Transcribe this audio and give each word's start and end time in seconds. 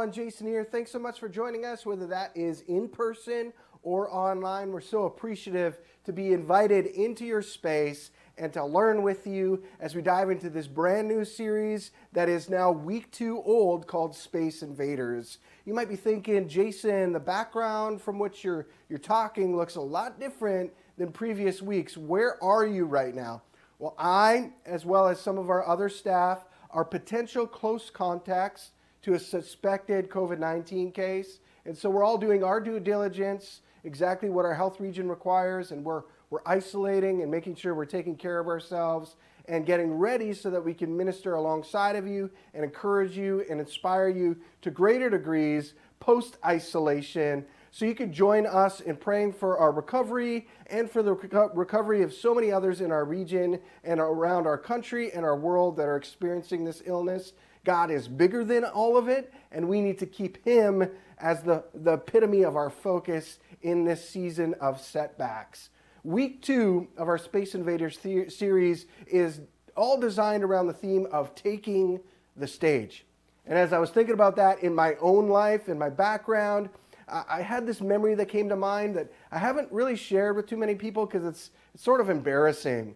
Everyone, 0.00 0.14
Jason 0.14 0.46
here. 0.46 0.64
Thanks 0.64 0.90
so 0.90 0.98
much 0.98 1.20
for 1.20 1.28
joining 1.28 1.66
us, 1.66 1.84
whether 1.84 2.06
that 2.06 2.30
is 2.34 2.62
in 2.62 2.88
person 2.88 3.52
or 3.82 4.10
online. 4.10 4.72
We're 4.72 4.80
so 4.80 5.04
appreciative 5.04 5.78
to 6.06 6.12
be 6.14 6.32
invited 6.32 6.86
into 6.86 7.26
your 7.26 7.42
space 7.42 8.10
and 8.38 8.50
to 8.54 8.64
learn 8.64 9.02
with 9.02 9.26
you 9.26 9.62
as 9.78 9.94
we 9.94 10.00
dive 10.00 10.30
into 10.30 10.48
this 10.48 10.66
brand 10.66 11.06
new 11.06 11.22
series 11.22 11.90
that 12.14 12.30
is 12.30 12.48
now 12.48 12.70
week 12.70 13.10
two 13.10 13.42
old 13.44 13.86
called 13.86 14.16
Space 14.16 14.62
Invaders. 14.62 15.36
You 15.66 15.74
might 15.74 15.90
be 15.90 15.96
thinking, 15.96 16.48
Jason, 16.48 17.12
the 17.12 17.20
background 17.20 18.00
from 18.00 18.18
which 18.18 18.42
you're, 18.42 18.68
you're 18.88 18.98
talking 18.98 19.54
looks 19.54 19.76
a 19.76 19.82
lot 19.82 20.18
different 20.18 20.72
than 20.96 21.12
previous 21.12 21.60
weeks. 21.60 21.98
Where 21.98 22.42
are 22.42 22.64
you 22.64 22.86
right 22.86 23.14
now? 23.14 23.42
Well, 23.78 23.94
I, 23.98 24.52
as 24.64 24.86
well 24.86 25.08
as 25.08 25.20
some 25.20 25.36
of 25.36 25.50
our 25.50 25.68
other 25.68 25.90
staff, 25.90 26.46
are 26.70 26.86
potential 26.86 27.46
close 27.46 27.90
contacts 27.90 28.70
to 29.02 29.14
a 29.14 29.18
suspected 29.18 30.08
COVID 30.08 30.38
19 30.38 30.92
case. 30.92 31.40
And 31.64 31.76
so 31.76 31.90
we're 31.90 32.04
all 32.04 32.18
doing 32.18 32.42
our 32.42 32.60
due 32.60 32.80
diligence, 32.80 33.60
exactly 33.84 34.30
what 34.30 34.44
our 34.44 34.54
health 34.54 34.80
region 34.80 35.08
requires, 35.08 35.72
and 35.72 35.84
we're 35.84 36.02
we're 36.30 36.40
isolating 36.46 37.22
and 37.22 37.30
making 37.30 37.56
sure 37.56 37.74
we're 37.74 37.84
taking 37.84 38.16
care 38.16 38.38
of 38.38 38.46
ourselves 38.46 39.16
and 39.46 39.66
getting 39.66 39.92
ready 39.92 40.32
so 40.32 40.48
that 40.48 40.64
we 40.64 40.72
can 40.72 40.96
minister 40.96 41.34
alongside 41.34 41.96
of 41.96 42.06
you 42.06 42.30
and 42.54 42.64
encourage 42.64 43.16
you 43.16 43.44
and 43.50 43.58
inspire 43.58 44.08
you 44.08 44.36
to 44.62 44.70
greater 44.70 45.10
degrees 45.10 45.74
post 45.98 46.38
isolation. 46.46 47.44
So 47.72 47.84
you 47.84 47.94
can 47.94 48.12
join 48.12 48.46
us 48.46 48.80
in 48.80 48.96
praying 48.96 49.32
for 49.34 49.58
our 49.58 49.72
recovery 49.72 50.46
and 50.68 50.90
for 50.90 51.02
the 51.02 51.14
recovery 51.14 52.02
of 52.02 52.12
so 52.12 52.34
many 52.34 52.52
others 52.52 52.80
in 52.80 52.92
our 52.92 53.04
region 53.04 53.58
and 53.84 53.98
around 53.98 54.46
our 54.46 54.58
country 54.58 55.12
and 55.12 55.24
our 55.24 55.36
world 55.36 55.76
that 55.76 55.86
are 55.86 55.96
experiencing 55.96 56.64
this 56.64 56.82
illness. 56.86 57.32
God 57.64 57.90
is 57.90 58.08
bigger 58.08 58.44
than 58.44 58.64
all 58.64 58.96
of 58.96 59.08
it, 59.08 59.32
and 59.52 59.68
we 59.68 59.80
need 59.80 59.98
to 59.98 60.06
keep 60.06 60.44
Him 60.44 60.88
as 61.18 61.42
the, 61.42 61.64
the 61.74 61.94
epitome 61.94 62.42
of 62.42 62.56
our 62.56 62.70
focus 62.70 63.38
in 63.62 63.84
this 63.84 64.08
season 64.08 64.54
of 64.60 64.80
setbacks. 64.80 65.70
Week 66.02 66.40
two 66.40 66.88
of 66.96 67.08
our 67.08 67.18
Space 67.18 67.54
Invaders 67.54 67.98
the- 67.98 68.30
series 68.30 68.86
is 69.06 69.40
all 69.76 69.98
designed 69.98 70.42
around 70.42 70.66
the 70.66 70.72
theme 70.72 71.06
of 71.12 71.34
taking 71.34 72.00
the 72.36 72.46
stage. 72.46 73.04
And 73.46 73.58
as 73.58 73.72
I 73.72 73.78
was 73.78 73.90
thinking 73.90 74.14
about 74.14 74.36
that 74.36 74.62
in 74.62 74.74
my 74.74 74.94
own 75.00 75.28
life, 75.28 75.68
in 75.68 75.78
my 75.78 75.90
background, 75.90 76.70
I 77.08 77.42
had 77.42 77.66
this 77.66 77.80
memory 77.80 78.14
that 78.14 78.26
came 78.26 78.48
to 78.50 78.56
mind 78.56 78.94
that 78.96 79.10
I 79.32 79.38
haven't 79.38 79.70
really 79.72 79.96
shared 79.96 80.36
with 80.36 80.46
too 80.46 80.56
many 80.56 80.76
people 80.76 81.06
because 81.06 81.24
it's, 81.24 81.50
it's, 81.74 81.82
sort 81.82 82.00
of 82.00 82.08
embarrassing. 82.08 82.94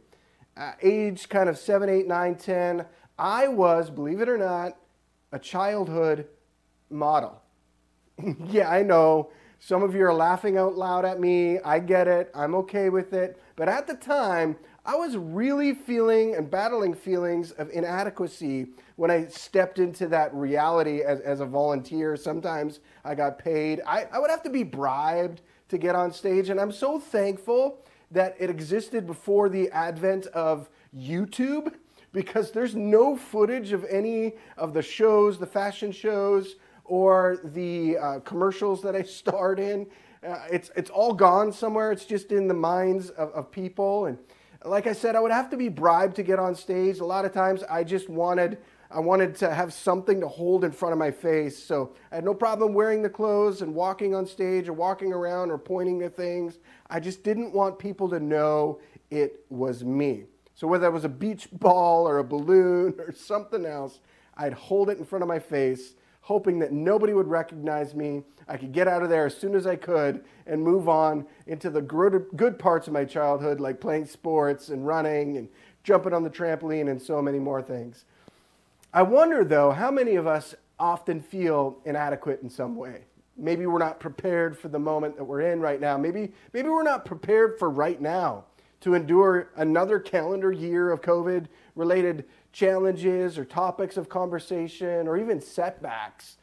Uh, 0.57 0.73
age 0.83 1.29
kind 1.29 1.49
of 1.49 1.59
7, 1.59 1.89
8, 1.89 2.07
9, 2.07 2.35
10, 2.37 2.87
I 3.19 3.49
was, 3.49 3.91
believe 3.91 4.21
it 4.21 4.29
or 4.29 4.39
not, 4.39 4.77
a 5.33 5.39
childhood 5.39 6.27
model. 6.91 7.41
yeah, 8.47 8.71
I 8.71 8.83
know 8.83 9.31
some 9.59 9.83
of 9.83 9.95
you 9.95 10.05
are 10.05 10.15
laughing 10.15 10.59
out 10.59 10.77
loud 10.77 11.05
at 11.05 11.19
me. 11.19 11.59
I 11.61 11.79
get 11.79 12.07
it. 12.07 12.31
I'm 12.35 12.55
okay 12.57 12.91
with 12.91 13.13
it. 13.13 13.41
But 13.57 13.69
at 13.69 13.87
the 13.87 13.95
time, 13.95 14.57
I 14.85 14.95
was 14.97 15.17
really 15.17 15.75
feeling 15.75 16.35
and 16.35 16.51
battling 16.51 16.95
feelings 16.95 17.53
of 17.53 17.71
inadequacy 17.71 18.67
when 18.97 19.11
I 19.11 19.27
stepped 19.29 19.79
into 19.79 20.07
that 20.09 20.35
reality 20.35 21.01
as, 21.01 21.21
as 21.21 21.41
a 21.41 21.47
volunteer. 21.47 22.17
Sometimes 22.17 22.81
I 23.05 23.15
got 23.15 23.39
paid. 23.39 23.81
I, 23.87 24.07
I 24.13 24.19
would 24.19 24.31
have 24.31 24.43
to 24.43 24.51
be 24.51 24.65
bribed 24.65 25.41
to 25.69 25.79
get 25.79 25.95
on 25.95 26.13
stage. 26.13 26.51
And 26.51 26.61
I'm 26.61 26.73
so 26.73 27.01
thankful 27.01 27.83
that 28.11 28.37
it 28.39 28.51
existed 28.51 29.07
before 29.07 29.49
the 29.49 29.71
advent 29.71 30.27
of 30.27 30.69
YouTube 30.95 31.73
because 32.15 32.53
there's 32.53 32.77
no 32.77 33.17
footage 33.17 33.73
of 33.73 33.85
any 33.91 34.35
of 34.57 34.73
the 34.73 34.81
shows, 34.81 35.39
the 35.39 35.47
fashion 35.47 35.93
shows, 35.93 36.55
or 36.85 37.41
the 37.43 37.99
uh, 37.99 38.21
commercials 38.21 38.81
that 38.83 38.95
I 38.95 39.03
starred 39.21 39.59
in. 39.59 39.87
Uh, 40.27 40.39
it's, 40.51 40.71
it's 40.77 40.89
all 40.89 41.13
gone 41.13 41.53
somewhere. 41.53 41.93
It's 41.93 42.07
just 42.07 42.33
in 42.33 42.49
the 42.49 42.55
minds 42.55 43.11
of, 43.11 43.31
of 43.33 43.51
people. 43.51 44.07
And 44.07 44.17
like 44.65 44.87
I 44.87 44.95
said, 44.95 45.17
I 45.17 45.21
would 45.21 45.33
have 45.33 45.51
to 45.51 45.57
be 45.59 45.69
bribed 45.69 46.17
to 46.17 46.23
get 46.23 46.39
on 46.39 46.55
stage. 46.55 47.01
A 47.01 47.05
lot 47.05 47.27
of 47.27 47.33
times 47.33 47.63
I 47.65 47.85
just 47.85 48.09
wanted, 48.09 48.59
I 48.91 49.01
wanted 49.01 49.35
to 49.37 49.53
have 49.53 49.75
something 49.75 50.21
to 50.21 50.29
hold 50.29 50.65
in 50.65 50.71
front 50.71 50.93
of 50.93 50.99
my 50.99 51.11
face. 51.11 51.59
So 51.59 51.95
I 52.13 52.15
had 52.15 52.25
no 52.25 52.33
problem 52.33 52.73
wearing 52.73 53.03
the 53.03 53.11
clothes 53.11 53.61
and 53.61 53.75
walking 53.75 54.15
on 54.15 54.25
stage 54.25 54.69
or 54.69 54.73
walking 54.73 55.13
around 55.13 55.51
or 55.51 55.59
pointing 55.59 56.03
at 56.03 56.17
things. 56.17 56.59
I 56.89 57.01
just 57.01 57.25
didn't 57.25 57.53
want 57.53 57.79
people 57.79 58.09
to 58.11 58.21
know 58.21 58.81
it 59.11 59.45
was 59.51 59.85
me. 59.85 60.25
So 60.55 60.67
whether 60.67 60.87
it 60.87 60.93
was 60.93 61.05
a 61.05 61.09
beach 61.09 61.49
ball 61.53 62.09
or 62.09 62.19
a 62.19 62.25
balloon 62.25 62.95
or 62.99 63.13
something 63.13 63.67
else, 63.67 64.01
I'd 64.37 64.53
hold 64.53 64.91
it 64.91 64.99
in 64.99 65.05
front 65.05 65.23
of 65.23 65.29
my 65.29 65.39
face 65.39 65.95
hoping 66.25 66.59
that 66.59 66.73
nobody 66.73 67.13
would 67.13 67.29
recognize 67.29 67.95
me. 67.95 68.23
I 68.49 68.57
could 68.57 68.73
get 68.73 68.89
out 68.89 69.03
of 69.03 69.11
there 69.11 69.27
as 69.27 69.37
soon 69.37 69.55
as 69.55 69.67
I 69.67 69.77
could 69.77 70.25
and 70.47 70.63
move 70.63 70.89
on 70.89 71.27
into 71.47 71.69
the 71.69 71.83
good 71.83 72.59
parts 72.59 72.87
of 72.87 72.95
my 72.95 73.05
childhood, 73.05 73.61
like 73.61 73.79
playing 73.79 74.07
sports 74.07 74.71
and 74.71 74.87
running 74.87 75.37
and 75.37 75.51
jumping 75.83 76.15
on 76.15 76.23
the 76.23 76.31
trampoline 76.31 76.91
and 76.91 77.01
so 77.01 77.21
many 77.21 77.39
more 77.39 77.61
things. 77.61 78.07
I 78.95 79.03
wonder, 79.03 79.45
though, 79.45 79.73
how 79.73 79.91
many 79.91 80.15
of 80.15 80.27
us 80.27 80.55
often 80.79 81.21
feel 81.21 81.79
inadequate 81.85 82.41
in 82.43 82.49
some 82.49 82.75
way. 82.75 83.03
Maybe 83.37 83.67
we're 83.67 83.79
not 83.79 84.01
prepared 84.01 84.59
for 84.59 84.69
the 84.69 84.79
moment 84.79 85.17
that 85.17 85.25
we're 85.25 85.43
in 85.43 85.61
right 85.61 85.81
now. 85.81 85.97
Maybe, 85.99 86.33
maybe 86.53 86.69
we're 86.69 86.83
not 86.83 87.05
prepared 87.05 87.59
for 87.59 87.69
right 87.69 88.01
now 88.01 88.45
to 88.84 88.93
endure 88.93 89.49
another 89.56 89.99
calendar 89.99 90.53
year 90.53 90.91
of 90.91 91.00
COVID 91.00 91.47
related 91.75 92.27
challenges 92.53 93.39
or 93.39 93.45
topics 93.47 93.97
of 93.97 94.11
conversation 94.11 95.09
or 95.09 95.17
even 95.17 95.41
setbacks. 95.41 96.37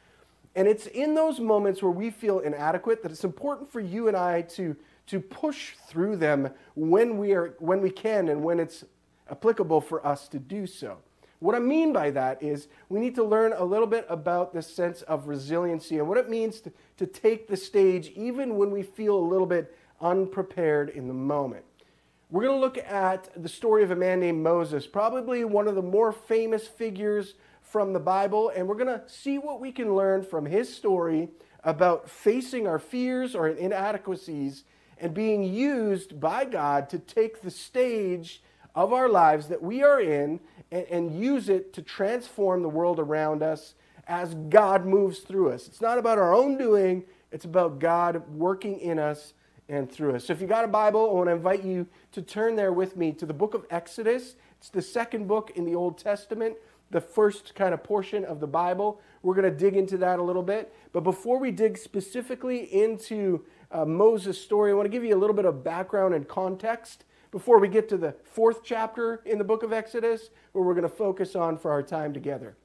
And 0.55 0.67
it's 0.67 0.87
in 0.87 1.13
those 1.13 1.39
moments 1.39 1.83
where 1.83 1.91
we 1.91 2.09
feel 2.09 2.39
inadequate 2.39 3.03
that 3.03 3.11
it's 3.11 3.23
important 3.23 3.71
for 3.71 3.79
you 3.79 4.07
and 4.07 4.17
I 4.17 4.41
to, 4.41 4.75
to 5.05 5.19
push 5.19 5.73
through 5.87 6.15
them 6.15 6.49
when 6.73 7.19
we, 7.19 7.33
are, 7.33 7.53
when 7.59 7.79
we 7.79 7.91
can 7.91 8.27
and 8.27 8.43
when 8.43 8.59
it's 8.59 8.85
applicable 9.29 9.79
for 9.79 10.03
us 10.05 10.27
to 10.29 10.39
do 10.39 10.65
so. 10.65 10.97
What 11.41 11.53
I 11.53 11.59
mean 11.59 11.93
by 11.93 12.09
that 12.09 12.41
is 12.41 12.69
we 12.89 12.99
need 12.99 13.13
to 13.15 13.23
learn 13.23 13.53
a 13.53 13.63
little 13.63 13.85
bit 13.85 14.07
about 14.09 14.51
this 14.51 14.65
sense 14.65 15.03
of 15.03 15.27
resiliency 15.27 15.99
and 15.99 16.07
what 16.07 16.17
it 16.17 16.27
means 16.27 16.59
to, 16.61 16.71
to 16.97 17.05
take 17.05 17.47
the 17.47 17.55
stage 17.55 18.11
even 18.15 18.57
when 18.57 18.71
we 18.71 18.81
feel 18.81 19.15
a 19.15 19.21
little 19.27 19.45
bit 19.45 19.77
unprepared 20.01 20.89
in 20.89 21.07
the 21.07 21.13
moment. 21.13 21.65
We're 22.31 22.43
going 22.43 22.55
to 22.55 22.61
look 22.61 22.77
at 22.77 23.27
the 23.35 23.49
story 23.49 23.83
of 23.83 23.91
a 23.91 23.95
man 23.97 24.21
named 24.21 24.41
Moses, 24.41 24.87
probably 24.87 25.43
one 25.43 25.67
of 25.67 25.75
the 25.75 25.81
more 25.81 26.13
famous 26.13 26.65
figures 26.65 27.33
from 27.61 27.91
the 27.91 27.99
Bible, 27.99 28.53
and 28.55 28.69
we're 28.69 28.75
going 28.75 28.87
to 28.87 29.03
see 29.05 29.37
what 29.37 29.59
we 29.59 29.73
can 29.73 29.97
learn 29.97 30.23
from 30.23 30.45
his 30.45 30.73
story 30.73 31.27
about 31.65 32.09
facing 32.09 32.67
our 32.67 32.79
fears 32.79 33.35
or 33.35 33.49
inadequacies 33.49 34.63
and 34.97 35.13
being 35.13 35.43
used 35.43 36.21
by 36.21 36.45
God 36.45 36.89
to 36.91 36.99
take 36.99 37.41
the 37.41 37.51
stage 37.51 38.41
of 38.75 38.93
our 38.93 39.09
lives 39.09 39.47
that 39.47 39.61
we 39.61 39.83
are 39.83 39.99
in 39.99 40.39
and, 40.71 40.85
and, 40.85 41.21
use 41.21 41.49
it 41.49 41.73
to 41.73 41.81
transform 41.81 42.61
the 42.61 42.69
world 42.69 42.97
around 42.97 43.43
us 43.43 43.75
as 44.07 44.35
God 44.35 44.85
moves 44.85 45.19
through 45.19 45.49
us. 45.51 45.67
It's 45.67 45.81
not 45.81 45.97
about 45.97 46.17
our 46.17 46.33
own 46.33 46.57
doing, 46.57 47.03
it's 47.29 47.43
about 47.43 47.79
God 47.79 48.25
working 48.29 48.79
in 48.79 48.99
us 48.99 49.33
and 49.71 49.89
through 49.89 50.15
us. 50.15 50.25
So 50.25 50.33
if 50.33 50.41
you 50.41 50.47
got 50.47 50.65
a 50.65 50.67
Bible, 50.67 51.09
I 51.09 51.13
want 51.13 51.29
to 51.29 51.31
invite 51.31 51.63
you 51.63 51.87
to 52.11 52.21
turn 52.21 52.57
there 52.57 52.73
with 52.73 52.97
me 52.97 53.13
to 53.13 53.25
the 53.25 53.33
book 53.33 53.53
of 53.53 53.65
Exodus. 53.69 54.35
It's 54.59 54.69
the 54.69 54.81
second 54.81 55.29
book 55.29 55.53
in 55.55 55.65
the 55.65 55.75
Old 55.75 55.97
Testament, 55.97 56.57
the 56.91 56.99
first 56.99 57.55
kind 57.55 57.73
of 57.73 57.81
portion 57.81 58.25
of 58.25 58.41
the 58.41 58.47
Bible. 58.47 58.99
We're 59.23 59.33
going 59.33 59.49
to 59.49 59.57
dig 59.57 59.77
into 59.77 59.97
that 59.99 60.19
a 60.19 60.21
little 60.21 60.43
bit. 60.43 60.73
But 60.91 61.05
before 61.05 61.39
we 61.39 61.51
dig 61.51 61.77
specifically 61.77 62.65
into 62.65 63.45
uh, 63.71 63.85
Moses' 63.85 64.41
story, 64.41 64.71
I 64.71 64.73
want 64.73 64.87
to 64.87 64.89
give 64.89 65.05
you 65.05 65.15
a 65.15 65.17
little 65.17 65.35
bit 65.35 65.45
of 65.45 65.63
background 65.63 66.13
and 66.15 66.27
context 66.27 67.05
before 67.31 67.57
we 67.57 67.69
get 67.69 67.87
to 67.89 67.97
the 67.97 68.13
fourth 68.25 68.65
chapter 68.65 69.21
in 69.25 69.37
the 69.37 69.45
book 69.45 69.63
of 69.63 69.71
Exodus, 69.71 70.31
where 70.51 70.65
we're 70.65 70.73
going 70.73 70.83
to 70.83 70.89
focus 70.89 71.33
on 71.33 71.57
for 71.57 71.71
our 71.71 71.81
time 71.81 72.13
together. 72.13 72.57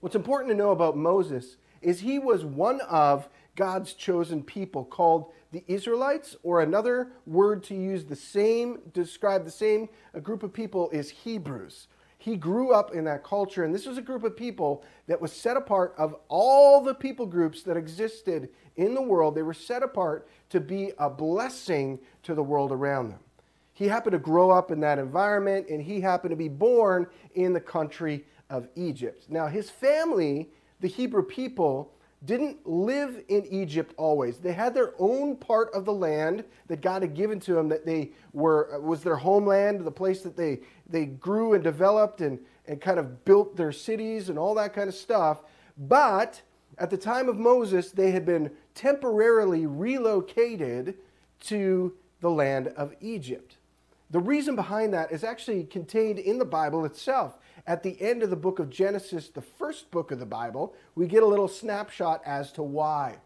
What's 0.00 0.16
important 0.16 0.50
to 0.50 0.56
know 0.56 0.72
about 0.72 0.96
Moses 0.96 1.58
is 1.80 2.00
he 2.00 2.18
was 2.18 2.44
one 2.44 2.80
of 2.80 3.28
God's 3.54 3.92
chosen 3.92 4.42
people 4.42 4.84
called 4.84 5.30
the 5.52 5.62
Israelites, 5.66 6.34
or 6.42 6.62
another 6.62 7.12
word 7.26 7.62
to 7.64 7.74
use 7.74 8.04
the 8.04 8.16
same, 8.16 8.80
describe 8.92 9.44
the 9.44 9.50
same 9.50 9.88
a 10.14 10.20
group 10.20 10.42
of 10.42 10.52
people 10.52 10.90
is 10.90 11.10
Hebrews. 11.10 11.88
He 12.16 12.36
grew 12.36 12.72
up 12.72 12.94
in 12.94 13.04
that 13.04 13.24
culture, 13.24 13.64
and 13.64 13.74
this 13.74 13.84
was 13.84 13.98
a 13.98 14.02
group 14.02 14.24
of 14.24 14.36
people 14.36 14.84
that 15.08 15.20
was 15.20 15.32
set 15.32 15.56
apart 15.56 15.94
of 15.98 16.14
all 16.28 16.80
the 16.80 16.94
people 16.94 17.26
groups 17.26 17.64
that 17.64 17.76
existed 17.76 18.48
in 18.76 18.94
the 18.94 19.02
world. 19.02 19.34
They 19.34 19.42
were 19.42 19.52
set 19.52 19.82
apart 19.82 20.28
to 20.50 20.60
be 20.60 20.92
a 20.98 21.10
blessing 21.10 21.98
to 22.22 22.34
the 22.34 22.42
world 22.42 22.72
around 22.72 23.10
them. 23.10 23.18
He 23.74 23.88
happened 23.88 24.12
to 24.12 24.18
grow 24.18 24.50
up 24.50 24.70
in 24.70 24.80
that 24.80 24.98
environment, 24.98 25.66
and 25.68 25.82
he 25.82 26.00
happened 26.00 26.30
to 26.30 26.36
be 26.36 26.48
born 26.48 27.08
in 27.34 27.52
the 27.52 27.60
country 27.60 28.24
of 28.48 28.68
Egypt. 28.76 29.24
Now, 29.28 29.48
his 29.48 29.68
family, 29.68 30.50
the 30.80 30.88
Hebrew 30.88 31.24
people, 31.24 31.92
didn't 32.24 32.66
live 32.66 33.22
in 33.28 33.44
Egypt 33.46 33.94
always. 33.96 34.38
They 34.38 34.52
had 34.52 34.74
their 34.74 34.94
own 34.98 35.36
part 35.36 35.72
of 35.74 35.84
the 35.84 35.92
land 35.92 36.44
that 36.68 36.80
God 36.80 37.02
had 37.02 37.14
given 37.14 37.40
to 37.40 37.54
them 37.54 37.68
that 37.68 37.84
they 37.84 38.12
were 38.32 38.74
uh, 38.76 38.80
was 38.80 39.02
their 39.02 39.16
homeland, 39.16 39.84
the 39.84 39.90
place 39.90 40.22
that 40.22 40.36
they 40.36 40.60
they 40.88 41.06
grew 41.06 41.54
and 41.54 41.64
developed 41.64 42.20
and 42.20 42.38
and 42.66 42.80
kind 42.80 42.98
of 43.00 43.24
built 43.24 43.56
their 43.56 43.72
cities 43.72 44.28
and 44.28 44.38
all 44.38 44.54
that 44.54 44.72
kind 44.74 44.88
of 44.88 44.94
stuff. 44.94 45.42
But 45.76 46.42
At 46.78 46.90
the 46.90 46.96
time 46.96 47.28
of 47.28 47.38
Moses, 47.38 47.90
they 47.90 48.10
had 48.10 48.24
been 48.24 48.50
temporarily 48.74 49.66
relocated 49.66 50.96
to 51.42 51.94
the 52.20 52.30
land 52.30 52.68
of 52.68 52.94
Egypt. 53.00 53.58
The 54.10 54.20
reason 54.20 54.56
behind 54.56 54.92
that 54.94 55.12
is 55.12 55.24
actually 55.24 55.64
contained 55.64 56.18
in 56.18 56.38
the 56.38 56.44
Bible 56.44 56.84
itself. 56.84 57.38
At 57.66 57.82
the 57.82 58.00
end 58.00 58.22
of 58.22 58.30
the 58.30 58.36
book 58.36 58.58
of 58.58 58.70
Genesis, 58.70 59.28
the 59.28 59.40
first 59.40 59.90
book 59.90 60.10
of 60.10 60.18
the 60.18 60.26
Bible, 60.26 60.74
we 60.94 61.06
get 61.06 61.22
a 61.22 61.26
little 61.26 61.48
snapshot 61.48 62.20
as 62.26 62.50
to 62.52 62.62
why. 62.62 63.18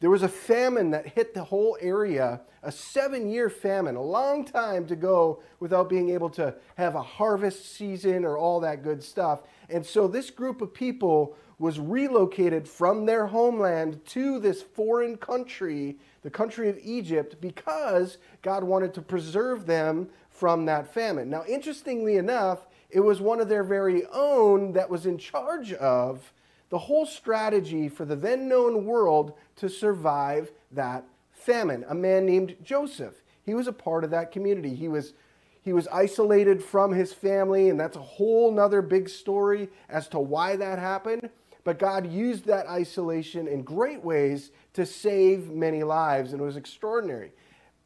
There 0.00 0.10
was 0.10 0.22
a 0.22 0.28
famine 0.28 0.90
that 0.90 1.06
hit 1.06 1.32
the 1.32 1.44
whole 1.44 1.78
area, 1.80 2.40
a 2.62 2.72
seven 2.72 3.30
year 3.30 3.48
famine, 3.48 3.94
a 3.94 4.02
long 4.02 4.44
time 4.44 4.86
to 4.86 4.96
go 4.96 5.42
without 5.60 5.88
being 5.88 6.10
able 6.10 6.30
to 6.30 6.54
have 6.76 6.94
a 6.94 7.02
harvest 7.02 7.76
season 7.76 8.24
or 8.24 8.36
all 8.36 8.60
that 8.60 8.82
good 8.82 9.02
stuff. 9.02 9.42
And 9.68 9.86
so 9.86 10.08
this 10.08 10.30
group 10.30 10.60
of 10.60 10.74
people 10.74 11.36
was 11.58 11.78
relocated 11.78 12.66
from 12.66 13.06
their 13.06 13.28
homeland 13.28 14.04
to 14.06 14.40
this 14.40 14.60
foreign 14.62 15.16
country, 15.16 15.98
the 16.22 16.30
country 16.30 16.68
of 16.68 16.78
Egypt, 16.82 17.36
because 17.40 18.18
God 18.42 18.64
wanted 18.64 18.94
to 18.94 19.02
preserve 19.02 19.66
them 19.66 20.08
from 20.30 20.64
that 20.64 20.92
famine. 20.92 21.30
Now, 21.30 21.44
interestingly 21.46 22.16
enough, 22.16 22.66
it 22.92 23.00
was 23.00 23.20
one 23.20 23.40
of 23.40 23.48
their 23.48 23.64
very 23.64 24.04
own 24.12 24.72
that 24.72 24.90
was 24.90 25.06
in 25.06 25.16
charge 25.16 25.72
of 25.72 26.32
the 26.68 26.78
whole 26.78 27.06
strategy 27.06 27.88
for 27.88 28.04
the 28.04 28.16
then 28.16 28.48
known 28.48 28.84
world 28.84 29.32
to 29.56 29.68
survive 29.68 30.52
that 30.70 31.04
famine, 31.32 31.84
a 31.88 31.94
man 31.94 32.26
named 32.26 32.56
Joseph. 32.62 33.22
He 33.44 33.54
was 33.54 33.66
a 33.66 33.72
part 33.72 34.04
of 34.04 34.10
that 34.10 34.30
community. 34.30 34.74
He 34.74 34.88
was 34.88 35.14
he 35.62 35.72
was 35.72 35.86
isolated 35.88 36.62
from 36.62 36.92
his 36.92 37.12
family, 37.12 37.70
and 37.70 37.78
that's 37.78 37.96
a 37.96 38.02
whole 38.02 38.50
nother 38.50 38.82
big 38.82 39.08
story 39.08 39.68
as 39.88 40.08
to 40.08 40.18
why 40.18 40.56
that 40.56 40.80
happened. 40.80 41.30
But 41.62 41.78
God 41.78 42.10
used 42.10 42.46
that 42.46 42.66
isolation 42.66 43.46
in 43.46 43.62
great 43.62 44.02
ways 44.02 44.50
to 44.74 44.84
save 44.84 45.50
many 45.50 45.84
lives, 45.84 46.32
and 46.32 46.42
it 46.42 46.44
was 46.44 46.56
extraordinary. 46.56 47.30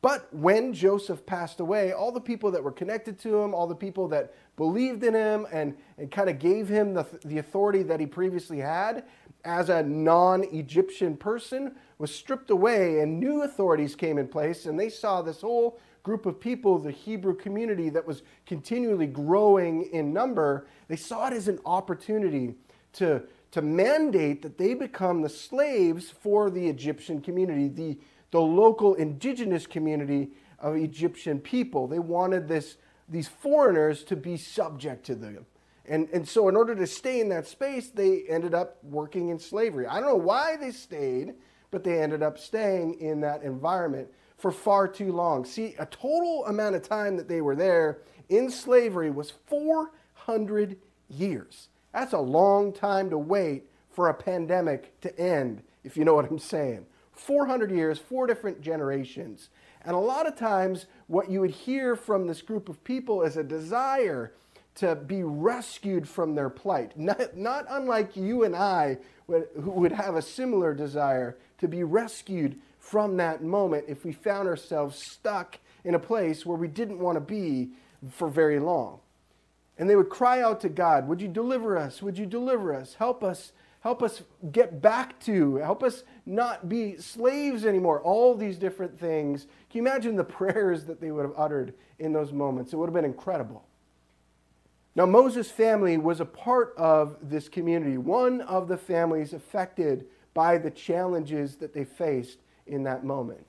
But 0.02 0.32
when 0.32 0.72
Joseph 0.72 1.24
passed 1.26 1.60
away, 1.60 1.92
all 1.92 2.12
the 2.12 2.20
people 2.20 2.50
that 2.50 2.62
were 2.62 2.72
connected 2.72 3.18
to 3.20 3.40
him, 3.40 3.54
all 3.54 3.66
the 3.66 3.74
people 3.74 4.08
that 4.08 4.34
believed 4.56 5.02
in 5.02 5.14
him 5.14 5.46
and, 5.50 5.76
and 5.98 6.10
kind 6.10 6.28
of 6.28 6.38
gave 6.38 6.68
him 6.68 6.94
the, 6.94 7.06
the 7.24 7.38
authority 7.38 7.82
that 7.84 7.98
he 7.98 8.06
previously 8.06 8.58
had 8.58 9.04
as 9.44 9.68
a 9.68 9.82
non 9.82 10.44
Egyptian 10.44 11.16
person, 11.16 11.74
was 11.98 12.14
stripped 12.14 12.50
away, 12.50 13.00
and 13.00 13.18
new 13.18 13.42
authorities 13.42 13.94
came 13.94 14.18
in 14.18 14.26
place, 14.26 14.66
and 14.66 14.78
they 14.78 14.88
saw 14.88 15.22
this 15.22 15.40
whole 15.40 15.78
group 16.02 16.26
of 16.26 16.38
people, 16.38 16.78
the 16.78 16.90
Hebrew 16.90 17.34
community 17.34 17.88
that 17.90 18.06
was 18.06 18.22
continually 18.44 19.06
growing 19.06 19.84
in 19.92 20.12
number, 20.12 20.66
they 20.88 20.96
saw 20.96 21.28
it 21.28 21.32
as 21.32 21.48
an 21.48 21.58
opportunity 21.64 22.54
to 22.94 23.22
to 23.52 23.62
mandate 23.62 24.42
that 24.42 24.58
they 24.58 24.74
become 24.74 25.22
the 25.22 25.30
slaves 25.30 26.10
for 26.10 26.50
the 26.50 26.68
Egyptian 26.68 27.22
community, 27.22 27.68
the, 27.68 27.98
the 28.30 28.40
local 28.40 28.94
indigenous 28.94 29.66
community 29.66 30.30
of 30.58 30.76
Egyptian 30.76 31.38
people. 31.38 31.86
They 31.86 31.98
wanted 31.98 32.48
this, 32.48 32.76
these 33.08 33.28
foreigners 33.28 34.04
to 34.04 34.16
be 34.16 34.36
subject 34.36 35.06
to 35.06 35.14
them. 35.14 35.46
And, 35.88 36.08
and 36.12 36.28
so, 36.28 36.48
in 36.48 36.56
order 36.56 36.74
to 36.74 36.86
stay 36.86 37.20
in 37.20 37.28
that 37.28 37.46
space, 37.46 37.90
they 37.90 38.24
ended 38.28 38.54
up 38.54 38.78
working 38.82 39.28
in 39.28 39.38
slavery. 39.38 39.86
I 39.86 40.00
don't 40.00 40.08
know 40.08 40.16
why 40.16 40.56
they 40.56 40.72
stayed, 40.72 41.34
but 41.70 41.84
they 41.84 42.02
ended 42.02 42.22
up 42.22 42.38
staying 42.38 42.94
in 43.00 43.20
that 43.20 43.42
environment 43.42 44.08
for 44.36 44.50
far 44.50 44.88
too 44.88 45.12
long. 45.12 45.44
See, 45.44 45.74
a 45.78 45.86
total 45.86 46.44
amount 46.46 46.74
of 46.74 46.82
time 46.82 47.16
that 47.16 47.28
they 47.28 47.40
were 47.40 47.54
there 47.54 47.98
in 48.28 48.50
slavery 48.50 49.10
was 49.10 49.32
400 49.46 50.76
years. 51.08 51.68
That's 51.92 52.12
a 52.12 52.18
long 52.18 52.72
time 52.72 53.08
to 53.10 53.18
wait 53.18 53.64
for 53.90 54.08
a 54.08 54.14
pandemic 54.14 55.00
to 55.00 55.18
end, 55.18 55.62
if 55.84 55.96
you 55.96 56.04
know 56.04 56.14
what 56.14 56.30
I'm 56.30 56.38
saying. 56.38 56.86
400 57.16 57.70
years, 57.70 57.98
four 57.98 58.26
different 58.26 58.60
generations. 58.60 59.48
And 59.84 59.94
a 59.94 60.00
lot 60.00 60.26
of 60.26 60.36
times, 60.36 60.86
what 61.06 61.30
you 61.30 61.40
would 61.40 61.50
hear 61.50 61.96
from 61.96 62.26
this 62.26 62.42
group 62.42 62.68
of 62.68 62.82
people 62.84 63.22
is 63.22 63.36
a 63.36 63.44
desire 63.44 64.32
to 64.76 64.94
be 64.94 65.22
rescued 65.22 66.08
from 66.08 66.34
their 66.34 66.50
plight. 66.50 66.98
Not, 66.98 67.36
not 67.36 67.66
unlike 67.68 68.16
you 68.16 68.44
and 68.44 68.54
I, 68.54 68.98
who 69.26 69.70
would 69.70 69.92
have 69.92 70.14
a 70.14 70.22
similar 70.22 70.74
desire 70.74 71.36
to 71.58 71.68
be 71.68 71.82
rescued 71.82 72.58
from 72.78 73.16
that 73.16 73.42
moment 73.42 73.86
if 73.88 74.04
we 74.04 74.12
found 74.12 74.46
ourselves 74.46 75.02
stuck 75.02 75.58
in 75.84 75.94
a 75.94 75.98
place 75.98 76.44
where 76.44 76.58
we 76.58 76.68
didn't 76.68 76.98
want 76.98 77.16
to 77.16 77.20
be 77.20 77.70
for 78.10 78.28
very 78.28 78.58
long. 78.58 79.00
And 79.78 79.90
they 79.90 79.96
would 79.96 80.08
cry 80.08 80.40
out 80.40 80.60
to 80.60 80.68
God, 80.68 81.08
Would 81.08 81.20
you 81.20 81.28
deliver 81.28 81.76
us? 81.76 82.02
Would 82.02 82.18
you 82.18 82.26
deliver 82.26 82.74
us? 82.74 82.94
Help 82.94 83.24
us. 83.24 83.52
Help 83.80 84.02
us 84.02 84.22
get 84.50 84.82
back 84.82 85.18
to, 85.20 85.56
help 85.56 85.82
us 85.82 86.02
not 86.24 86.68
be 86.68 86.96
slaves 86.96 87.64
anymore. 87.64 88.00
All 88.00 88.34
these 88.34 88.58
different 88.58 88.98
things. 88.98 89.46
Can 89.70 89.82
you 89.84 89.88
imagine 89.88 90.16
the 90.16 90.24
prayers 90.40 90.84
that 90.84 91.00
they 91.00 91.10
would 91.10 91.24
have 91.24 91.34
uttered 91.36 91.74
in 91.98 92.12
those 92.12 92.32
moments? 92.32 92.72
It 92.72 92.76
would 92.76 92.86
have 92.86 92.94
been 92.94 93.04
incredible. 93.04 93.64
Now, 94.96 95.04
Moses' 95.04 95.50
family 95.50 95.98
was 95.98 96.20
a 96.20 96.24
part 96.24 96.72
of 96.78 97.18
this 97.20 97.50
community, 97.50 97.98
one 97.98 98.40
of 98.40 98.66
the 98.66 98.78
families 98.78 99.34
affected 99.34 100.06
by 100.32 100.56
the 100.56 100.70
challenges 100.70 101.56
that 101.56 101.74
they 101.74 101.84
faced 101.84 102.38
in 102.66 102.82
that 102.84 103.04
moment. 103.04 103.46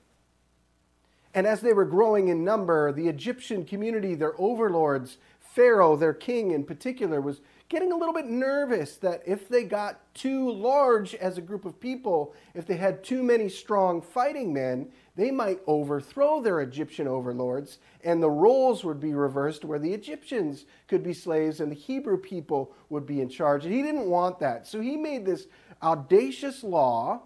And 1.34 1.46
as 1.46 1.60
they 1.60 1.72
were 1.72 1.84
growing 1.84 2.28
in 2.28 2.44
number, 2.44 2.92
the 2.92 3.08
Egyptian 3.08 3.64
community, 3.64 4.14
their 4.14 4.38
overlords, 4.40 5.18
Pharaoh, 5.40 5.96
their 5.96 6.14
king 6.14 6.50
in 6.50 6.64
particular, 6.64 7.20
was 7.20 7.40
getting 7.68 7.92
a 7.92 7.96
little 7.96 8.14
bit 8.14 8.26
nervous 8.26 8.96
that 8.96 9.22
if 9.26 9.48
they 9.48 9.62
got 9.62 10.14
too 10.14 10.50
large 10.50 11.14
as 11.14 11.36
a 11.36 11.42
group 11.42 11.64
of 11.64 11.78
people, 11.78 12.34
if 12.54 12.66
they 12.66 12.76
had 12.76 13.04
too 13.04 13.22
many 13.22 13.48
strong 13.48 14.00
fighting 14.00 14.52
men, 14.52 14.90
they 15.16 15.30
might 15.30 15.60
overthrow 15.66 16.40
their 16.40 16.60
Egyptian 16.60 17.06
overlords 17.06 17.78
and 18.04 18.22
the 18.22 18.30
roles 18.30 18.84
would 18.84 19.00
be 19.00 19.12
reversed 19.12 19.64
where 19.64 19.78
the 19.78 19.92
Egyptians 19.92 20.64
could 20.86 21.02
be 21.02 21.12
slaves 21.12 21.60
and 21.60 21.70
the 21.70 21.76
Hebrew 21.76 22.16
people 22.16 22.72
would 22.88 23.04
be 23.04 23.20
in 23.20 23.28
charge. 23.28 23.64
And 23.64 23.74
he 23.74 23.82
didn't 23.82 24.08
want 24.08 24.38
that. 24.38 24.66
So 24.66 24.80
he 24.80 24.96
made 24.96 25.26
this 25.26 25.46
audacious 25.82 26.62
law 26.62 27.22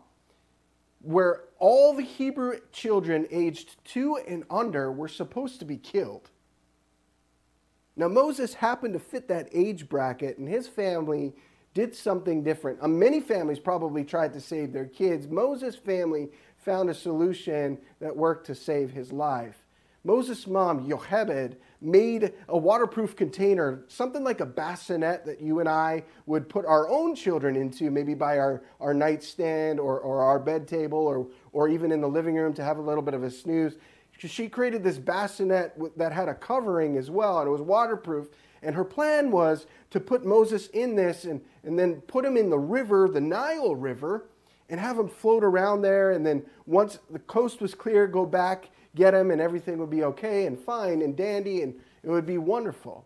where 1.00 1.44
all 1.58 1.94
the 1.94 2.02
Hebrew 2.02 2.58
children 2.72 3.26
aged 3.30 3.76
two 3.84 4.18
and 4.26 4.44
under 4.50 4.90
were 4.90 5.08
supposed 5.08 5.58
to 5.60 5.64
be 5.64 5.76
killed. 5.76 6.30
Now, 7.96 8.08
Moses 8.08 8.54
happened 8.54 8.94
to 8.94 9.00
fit 9.00 9.28
that 9.28 9.48
age 9.52 9.88
bracket, 9.88 10.38
and 10.38 10.48
his 10.48 10.66
family 10.66 11.34
did 11.74 11.94
something 11.94 12.42
different. 12.42 12.78
Uh, 12.82 12.88
many 12.88 13.20
families 13.20 13.58
probably 13.58 14.04
tried 14.04 14.32
to 14.34 14.40
save 14.40 14.72
their 14.72 14.86
kids. 14.86 15.28
Moses' 15.28 15.76
family 15.76 16.30
found 16.56 16.90
a 16.90 16.94
solution 16.94 17.78
that 18.00 18.16
worked 18.16 18.46
to 18.46 18.54
save 18.54 18.90
his 18.90 19.12
life. 19.12 19.64
Moses' 20.04 20.46
mom, 20.46 20.88
Yochebed, 20.88 21.56
made 21.80 22.32
a 22.48 22.58
waterproof 22.58 23.14
container, 23.14 23.84
something 23.88 24.24
like 24.24 24.40
a 24.40 24.46
bassinet 24.46 25.24
that 25.24 25.40
you 25.40 25.60
and 25.60 25.68
I 25.68 26.04
would 26.26 26.48
put 26.48 26.66
our 26.66 26.88
own 26.88 27.14
children 27.14 27.56
into, 27.56 27.90
maybe 27.90 28.14
by 28.14 28.38
our, 28.38 28.62
our 28.80 28.94
nightstand 28.94 29.78
or, 29.78 30.00
or 30.00 30.22
our 30.22 30.38
bed 30.38 30.66
table 30.66 30.98
or, 30.98 31.28
or 31.52 31.68
even 31.68 31.92
in 31.92 32.00
the 32.00 32.08
living 32.08 32.34
room 32.34 32.52
to 32.54 32.64
have 32.64 32.78
a 32.78 32.82
little 32.82 33.02
bit 33.02 33.14
of 33.14 33.22
a 33.22 33.30
snooze 33.30 33.76
she 34.28 34.48
created 34.48 34.84
this 34.84 34.98
bassinet 34.98 35.74
that 35.96 36.12
had 36.12 36.28
a 36.28 36.34
covering 36.34 36.96
as 36.96 37.10
well, 37.10 37.38
and 37.40 37.48
it 37.48 37.50
was 37.50 37.60
waterproof. 37.60 38.28
And 38.62 38.74
her 38.76 38.84
plan 38.84 39.30
was 39.30 39.66
to 39.90 40.00
put 40.00 40.24
Moses 40.24 40.68
in 40.68 40.94
this 40.94 41.24
and, 41.24 41.40
and 41.64 41.78
then 41.78 42.00
put 42.02 42.24
him 42.24 42.36
in 42.36 42.48
the 42.48 42.58
river, 42.58 43.08
the 43.08 43.20
Nile 43.20 43.74
River, 43.74 44.26
and 44.68 44.78
have 44.78 44.98
him 44.98 45.08
float 45.08 45.42
around 45.42 45.82
there. 45.82 46.12
And 46.12 46.24
then 46.24 46.44
once 46.66 46.98
the 47.10 47.18
coast 47.18 47.60
was 47.60 47.74
clear, 47.74 48.06
go 48.06 48.24
back, 48.24 48.70
get 48.94 49.14
him, 49.14 49.30
and 49.30 49.40
everything 49.40 49.78
would 49.78 49.90
be 49.90 50.04
okay 50.04 50.46
and 50.46 50.58
fine 50.58 51.02
and 51.02 51.16
dandy, 51.16 51.62
and 51.62 51.74
it 52.04 52.10
would 52.10 52.26
be 52.26 52.38
wonderful. 52.38 53.04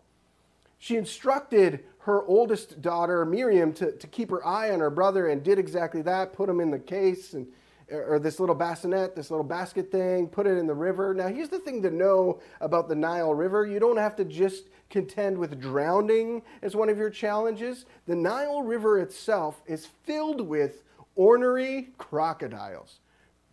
She 0.77 0.95
instructed 0.95 1.83
her 1.99 2.23
oldest 2.23 2.81
daughter, 2.81 3.25
Miriam, 3.25 3.73
to, 3.73 3.91
to 3.91 4.07
keep 4.07 4.29
her 4.29 4.45
eye 4.45 4.71
on 4.71 4.79
her 4.79 4.89
brother 4.89 5.27
and 5.27 5.43
did 5.43 5.59
exactly 5.59 6.01
that, 6.03 6.33
put 6.33 6.47
him 6.47 6.59
in 6.59 6.71
the 6.71 6.79
case 6.79 7.33
and 7.33 7.47
or 7.91 8.19
this 8.19 8.39
little 8.39 8.55
bassinet, 8.55 9.15
this 9.15 9.31
little 9.31 9.45
basket 9.45 9.91
thing, 9.91 10.27
put 10.27 10.45
it 10.45 10.57
in 10.57 10.67
the 10.67 10.73
river. 10.73 11.13
Now, 11.13 11.27
here's 11.27 11.49
the 11.49 11.59
thing 11.59 11.81
to 11.83 11.91
know 11.91 12.41
about 12.59 12.89
the 12.89 12.95
Nile 12.95 13.33
River 13.33 13.65
you 13.65 13.79
don't 13.79 13.97
have 13.97 14.15
to 14.17 14.25
just 14.25 14.67
contend 14.89 15.37
with 15.37 15.59
drowning 15.61 16.41
as 16.61 16.75
one 16.75 16.89
of 16.89 16.97
your 16.97 17.09
challenges. 17.09 17.85
The 18.05 18.15
Nile 18.15 18.61
River 18.61 18.99
itself 18.99 19.61
is 19.65 19.87
filled 20.03 20.41
with 20.41 20.83
ornery 21.15 21.89
crocodiles, 21.97 22.99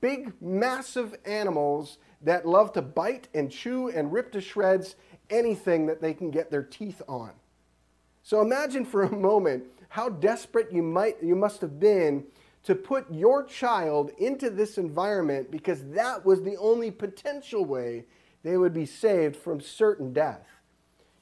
big, 0.00 0.32
massive 0.40 1.14
animals 1.24 1.98
that 2.22 2.46
love 2.46 2.72
to 2.72 2.82
bite 2.82 3.28
and 3.34 3.50
chew 3.50 3.88
and 3.88 4.12
rip 4.12 4.32
to 4.32 4.40
shreds 4.40 4.96
anything 5.30 5.86
that 5.86 6.00
they 6.00 6.14
can 6.14 6.30
get 6.30 6.50
their 6.50 6.62
teeth 6.62 7.02
on. 7.08 7.32
So 8.22 8.40
imagine 8.40 8.84
for 8.84 9.02
a 9.02 9.14
moment 9.14 9.64
how 9.90 10.08
desperate 10.08 10.72
you 10.72 10.82
might 10.82 11.22
you 11.22 11.36
must 11.36 11.60
have 11.60 11.78
been 11.78 12.24
to 12.64 12.74
put 12.74 13.12
your 13.12 13.44
child 13.44 14.10
into 14.18 14.50
this 14.50 14.78
environment 14.78 15.50
because 15.50 15.86
that 15.90 16.24
was 16.24 16.42
the 16.42 16.56
only 16.56 16.90
potential 16.90 17.64
way 17.64 18.04
they 18.42 18.56
would 18.56 18.72
be 18.74 18.86
saved 18.86 19.36
from 19.36 19.60
certain 19.60 20.12
death. 20.12 20.46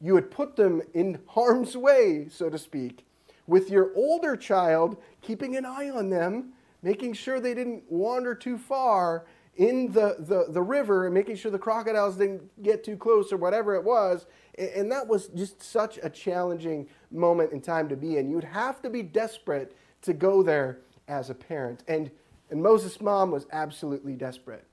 You 0.00 0.14
would 0.14 0.30
put 0.30 0.56
them 0.56 0.82
in 0.94 1.20
harm's 1.26 1.76
way, 1.76 2.28
so 2.30 2.48
to 2.48 2.58
speak, 2.58 3.04
with 3.46 3.70
your 3.70 3.90
older 3.96 4.36
child, 4.36 4.96
keeping 5.20 5.56
an 5.56 5.66
eye 5.66 5.90
on 5.90 6.10
them, 6.10 6.52
making 6.82 7.14
sure 7.14 7.40
they 7.40 7.54
didn't 7.54 7.84
wander 7.90 8.34
too 8.34 8.56
far 8.56 9.26
in 9.56 9.92
the, 9.92 10.16
the, 10.20 10.46
the 10.48 10.62
river 10.62 11.06
and 11.06 11.14
making 11.14 11.36
sure 11.36 11.50
the 11.50 11.58
crocodiles 11.58 12.16
didn't 12.16 12.62
get 12.62 12.82
too 12.82 12.96
close 12.96 13.32
or 13.32 13.36
whatever 13.36 13.74
it 13.74 13.84
was. 13.84 14.26
And 14.56 14.90
that 14.90 15.06
was 15.06 15.28
just 15.28 15.62
such 15.62 15.98
a 16.02 16.08
challenging 16.08 16.88
moment 17.10 17.52
in 17.52 17.60
time 17.60 17.88
to 17.88 17.96
be 17.96 18.16
in. 18.16 18.30
You'd 18.30 18.44
have 18.44 18.80
to 18.82 18.90
be 18.90 19.02
desperate 19.02 19.76
to 20.02 20.12
go 20.12 20.42
there 20.42 20.80
as 21.08 21.30
a 21.30 21.34
parent. 21.34 21.82
And, 21.88 22.10
and 22.50 22.62
Moses' 22.62 23.00
mom 23.00 23.30
was 23.30 23.46
absolutely 23.52 24.14
desperate. 24.14 24.64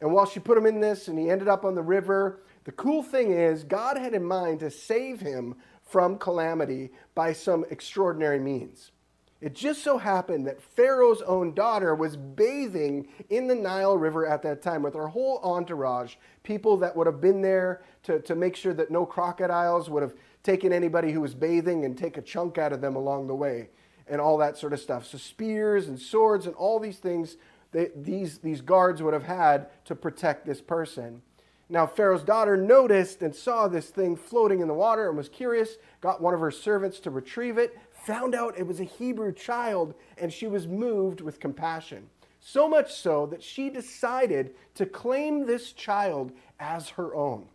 And 0.00 0.12
while 0.12 0.26
she 0.26 0.40
put 0.40 0.58
him 0.58 0.66
in 0.66 0.80
this 0.80 1.08
and 1.08 1.18
he 1.18 1.30
ended 1.30 1.48
up 1.48 1.64
on 1.64 1.74
the 1.74 1.82
river, 1.82 2.40
the 2.64 2.72
cool 2.72 3.02
thing 3.02 3.32
is 3.32 3.64
God 3.64 3.96
had 3.96 4.14
in 4.14 4.24
mind 4.24 4.60
to 4.60 4.70
save 4.70 5.20
him 5.20 5.56
from 5.82 6.18
calamity 6.18 6.90
by 7.14 7.32
some 7.32 7.64
extraordinary 7.70 8.38
means. 8.38 8.92
It 9.40 9.54
just 9.54 9.84
so 9.84 9.98
happened 9.98 10.46
that 10.48 10.60
Pharaoh's 10.60 11.22
own 11.22 11.54
daughter 11.54 11.94
was 11.94 12.16
bathing 12.16 13.08
in 13.30 13.46
the 13.46 13.54
Nile 13.54 13.96
River 13.96 14.26
at 14.26 14.42
that 14.42 14.62
time 14.62 14.82
with 14.82 14.94
her 14.94 15.06
whole 15.06 15.38
entourage, 15.44 16.16
people 16.42 16.76
that 16.78 16.96
would 16.96 17.06
have 17.06 17.20
been 17.20 17.40
there 17.40 17.82
to, 18.02 18.20
to 18.22 18.34
make 18.34 18.56
sure 18.56 18.74
that 18.74 18.90
no 18.90 19.06
crocodiles 19.06 19.88
would 19.88 20.02
have 20.02 20.14
taken 20.42 20.72
anybody 20.72 21.12
who 21.12 21.20
was 21.20 21.34
bathing 21.34 21.84
and 21.84 21.96
take 21.96 22.16
a 22.16 22.22
chunk 22.22 22.58
out 22.58 22.72
of 22.72 22.80
them 22.80 22.96
along 22.96 23.28
the 23.28 23.34
way, 23.34 23.68
and 24.10 24.20
all 24.20 24.38
that 24.38 24.56
sort 24.56 24.72
of 24.72 24.80
stuff. 24.80 25.06
So, 25.06 25.18
spears 25.18 25.88
and 25.88 25.98
swords 25.98 26.46
and 26.46 26.54
all 26.54 26.78
these 26.78 26.98
things 26.98 27.36
they, 27.72 27.90
these, 27.94 28.38
these 28.38 28.60
guards 28.60 29.02
would 29.02 29.14
have 29.14 29.24
had 29.24 29.68
to 29.84 29.94
protect 29.94 30.46
this 30.46 30.60
person. 30.60 31.22
Now, 31.68 31.86
Pharaoh's 31.86 32.22
daughter 32.22 32.56
noticed 32.56 33.22
and 33.22 33.34
saw 33.34 33.68
this 33.68 33.90
thing 33.90 34.16
floating 34.16 34.60
in 34.60 34.68
the 34.68 34.74
water 34.74 35.08
and 35.08 35.18
was 35.18 35.28
curious, 35.28 35.76
got 36.00 36.22
one 36.22 36.32
of 36.32 36.40
her 36.40 36.50
servants 36.50 36.98
to 37.00 37.10
retrieve 37.10 37.58
it, 37.58 37.78
found 37.92 38.34
out 38.34 38.58
it 38.58 38.66
was 38.66 38.80
a 38.80 38.84
Hebrew 38.84 39.32
child, 39.32 39.94
and 40.16 40.32
she 40.32 40.46
was 40.46 40.66
moved 40.66 41.20
with 41.20 41.40
compassion. 41.40 42.08
So 42.40 42.68
much 42.68 42.94
so 42.94 43.26
that 43.26 43.42
she 43.42 43.68
decided 43.68 44.54
to 44.76 44.86
claim 44.86 45.44
this 45.44 45.72
child 45.72 46.32
as 46.58 46.88
her 46.90 47.14
own. 47.14 47.48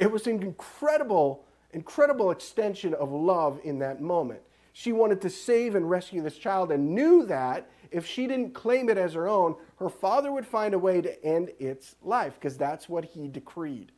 It 0.00 0.10
was 0.10 0.26
an 0.26 0.42
incredible, 0.42 1.44
incredible 1.70 2.32
extension 2.32 2.94
of 2.94 3.12
love 3.12 3.60
in 3.62 3.78
that 3.78 4.00
moment. 4.00 4.40
She 4.78 4.92
wanted 4.92 5.22
to 5.22 5.30
save 5.30 5.74
and 5.74 5.88
rescue 5.88 6.20
this 6.20 6.36
child 6.36 6.70
and 6.70 6.94
knew 6.94 7.24
that 7.24 7.70
if 7.90 8.04
she 8.04 8.26
didn't 8.26 8.52
claim 8.52 8.90
it 8.90 8.98
as 8.98 9.14
her 9.14 9.26
own, 9.26 9.56
her 9.78 9.88
father 9.88 10.30
would 10.30 10.46
find 10.46 10.74
a 10.74 10.78
way 10.78 11.00
to 11.00 11.24
end 11.24 11.50
its 11.58 11.96
life 12.02 12.34
because 12.34 12.58
that's 12.58 12.86
what 12.86 13.06
he 13.06 13.26
decreed. 13.26 13.90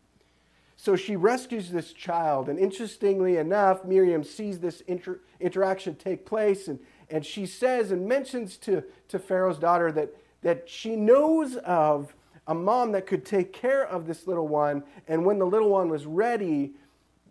So 0.76 0.94
she 0.94 1.16
rescues 1.16 1.73
this 1.73 1.92
child, 1.92 2.49
and 2.49 2.61
interestingly 2.61 3.38
enough, 3.38 3.85
Miriam 3.85 4.23
sees 4.23 4.61
this 4.61 4.82
inter- 4.82 5.18
interaction 5.40 5.97
take 5.97 6.25
place, 6.25 6.68
and, 6.68 6.78
and 7.11 7.26
she 7.26 7.44
says 7.44 7.90
and 7.90 8.06
mentions 8.06 8.56
to, 8.58 8.85
to 9.08 9.18
Pharaoh's 9.18 9.58
daughter 9.58 9.90
that, 9.90 10.14
that 10.42 10.68
she 10.68 10.94
knows 10.94 11.56
of 11.56 12.14
a 12.47 12.54
mom 12.54 12.92
that 12.92 13.04
could 13.04 13.26
take 13.26 13.52
care 13.52 13.85
of 13.85 14.06
this 14.06 14.28
little 14.28 14.47
one, 14.47 14.85
and 15.08 15.26
when 15.26 15.40
the 15.40 15.47
little 15.47 15.70
one 15.70 15.88
was 15.88 16.06
ready, 16.06 16.75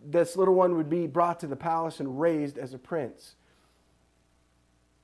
this 0.04 0.36
little 0.36 0.54
one 0.54 0.76
would 0.76 0.88
be 0.88 1.06
brought 1.06 1.40
to 1.40 1.46
the 1.46 1.56
palace 1.56 2.00
and 2.00 2.20
raised 2.20 2.58
as 2.58 2.74
a 2.74 2.78
prince. 2.78 3.34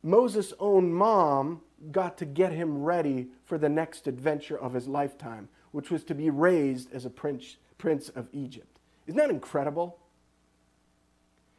Moses' 0.02 0.52
own 0.58 0.92
mom 0.92 1.62
got 1.90 2.18
to 2.18 2.24
get 2.24 2.52
him 2.52 2.82
ready 2.82 3.28
for 3.44 3.58
the 3.58 3.68
next 3.68 4.06
adventure 4.06 4.58
of 4.58 4.74
his 4.74 4.86
lifetime, 4.86 5.48
which 5.72 5.90
was 5.90 6.04
to 6.04 6.14
be 6.14 6.30
raised 6.30 6.92
as 6.92 7.04
a 7.04 7.10
prince 7.10 7.56
prince 7.78 8.08
of 8.10 8.28
Egypt. 8.32 8.78
Isn't 9.06 9.18
that 9.18 9.30
incredible? 9.30 9.98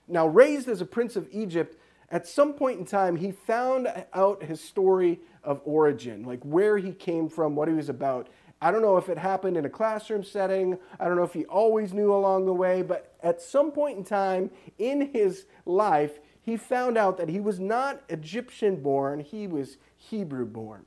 Now, 0.08 0.28
raised 0.28 0.68
as 0.70 0.82
a 0.82 0.86
prince 0.86 1.16
of 1.16 1.28
Egypt, 1.32 1.78
at 2.10 2.28
some 2.28 2.54
point 2.54 2.80
in 2.80 2.86
time, 2.86 3.16
he 3.16 3.32
found 3.32 3.88
out 4.14 4.44
his 4.44 4.62
story 4.62 5.20
of 5.44 5.62
origin, 5.66 6.24
like 6.24 6.44
where 6.44 6.78
he 6.78 6.92
came 6.92 7.30
from, 7.30 7.56
what 7.56 7.68
he 7.68 7.74
was 7.74 7.90
about. 7.90 8.30
I 8.66 8.72
don't 8.72 8.82
know 8.82 8.98
if 8.98 9.10
it 9.10 9.20
happened 9.20 9.58
in 9.58 9.66
a 9.66 9.70
classroom 9.70 10.24
setting. 10.24 10.80
I 11.00 11.06
don't 11.06 11.18
know 11.18 11.24
if 11.24 11.34
he 11.34 11.46
always 11.46 11.94
knew 11.94 12.12
along 12.12 12.48
the 12.48 12.54
way, 12.54 12.82
but 12.82 13.14
at 13.22 13.40
some 13.40 13.72
point 13.72 14.00
in 14.00 14.04
time 14.04 14.50
in 14.80 15.12
his 15.14 15.46
life, 15.68 16.18
he 16.42 16.58
found 16.58 16.98
out 16.98 17.18
that 17.18 17.30
he 17.30 17.40
was 17.40 17.60
not 17.60 18.02
Egyptian 18.10 18.78
born, 18.78 19.20
he 19.20 19.46
was 19.46 19.78
Hebrew 19.96 20.48
born. 20.48 20.86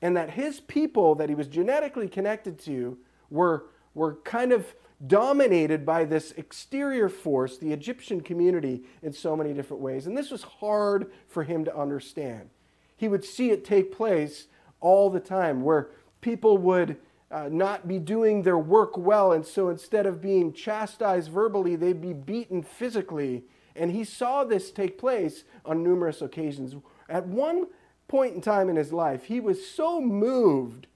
And 0.00 0.16
that 0.16 0.30
his 0.30 0.60
people 0.60 1.16
that 1.16 1.28
he 1.28 1.34
was 1.34 1.48
genetically 1.48 2.06
connected 2.06 2.60
to 2.60 2.98
were 3.30 3.64
were 3.92 4.14
kind 4.22 4.52
of 4.52 4.76
dominated 5.04 5.84
by 5.84 6.04
this 6.04 6.30
exterior 6.36 7.08
force, 7.08 7.58
the 7.58 7.72
Egyptian 7.72 8.20
community, 8.20 8.84
in 9.02 9.12
so 9.12 9.34
many 9.34 9.52
different 9.52 9.82
ways. 9.82 10.06
And 10.06 10.16
this 10.16 10.30
was 10.30 10.44
hard 10.44 11.10
for 11.26 11.42
him 11.42 11.64
to 11.64 11.76
understand. 11.76 12.50
He 12.96 13.08
would 13.08 13.24
see 13.24 13.50
it 13.50 13.64
take 13.64 13.90
place 13.90 14.46
all 14.80 15.10
the 15.10 15.18
time 15.18 15.62
where 15.62 15.88
people 16.20 16.58
would 16.58 16.96
uh, 17.30 17.48
not 17.50 17.86
be 17.86 17.98
doing 17.98 18.42
their 18.42 18.58
work 18.58 18.96
well, 18.96 19.32
and 19.32 19.44
so 19.44 19.68
instead 19.68 20.06
of 20.06 20.20
being 20.20 20.52
chastised 20.52 21.30
verbally, 21.30 21.76
they'd 21.76 22.00
be 22.00 22.12
beaten 22.12 22.62
physically. 22.62 23.44
And 23.76 23.90
he 23.90 24.04
saw 24.04 24.44
this 24.44 24.70
take 24.70 24.98
place 24.98 25.44
on 25.64 25.82
numerous 25.82 26.22
occasions. 26.22 26.74
At 27.08 27.26
one 27.26 27.66
point 28.08 28.34
in 28.34 28.40
time 28.40 28.68
in 28.68 28.76
his 28.76 28.92
life, 28.92 29.24
he 29.24 29.40
was 29.40 29.66
so 29.66 30.00
moved 30.00 30.86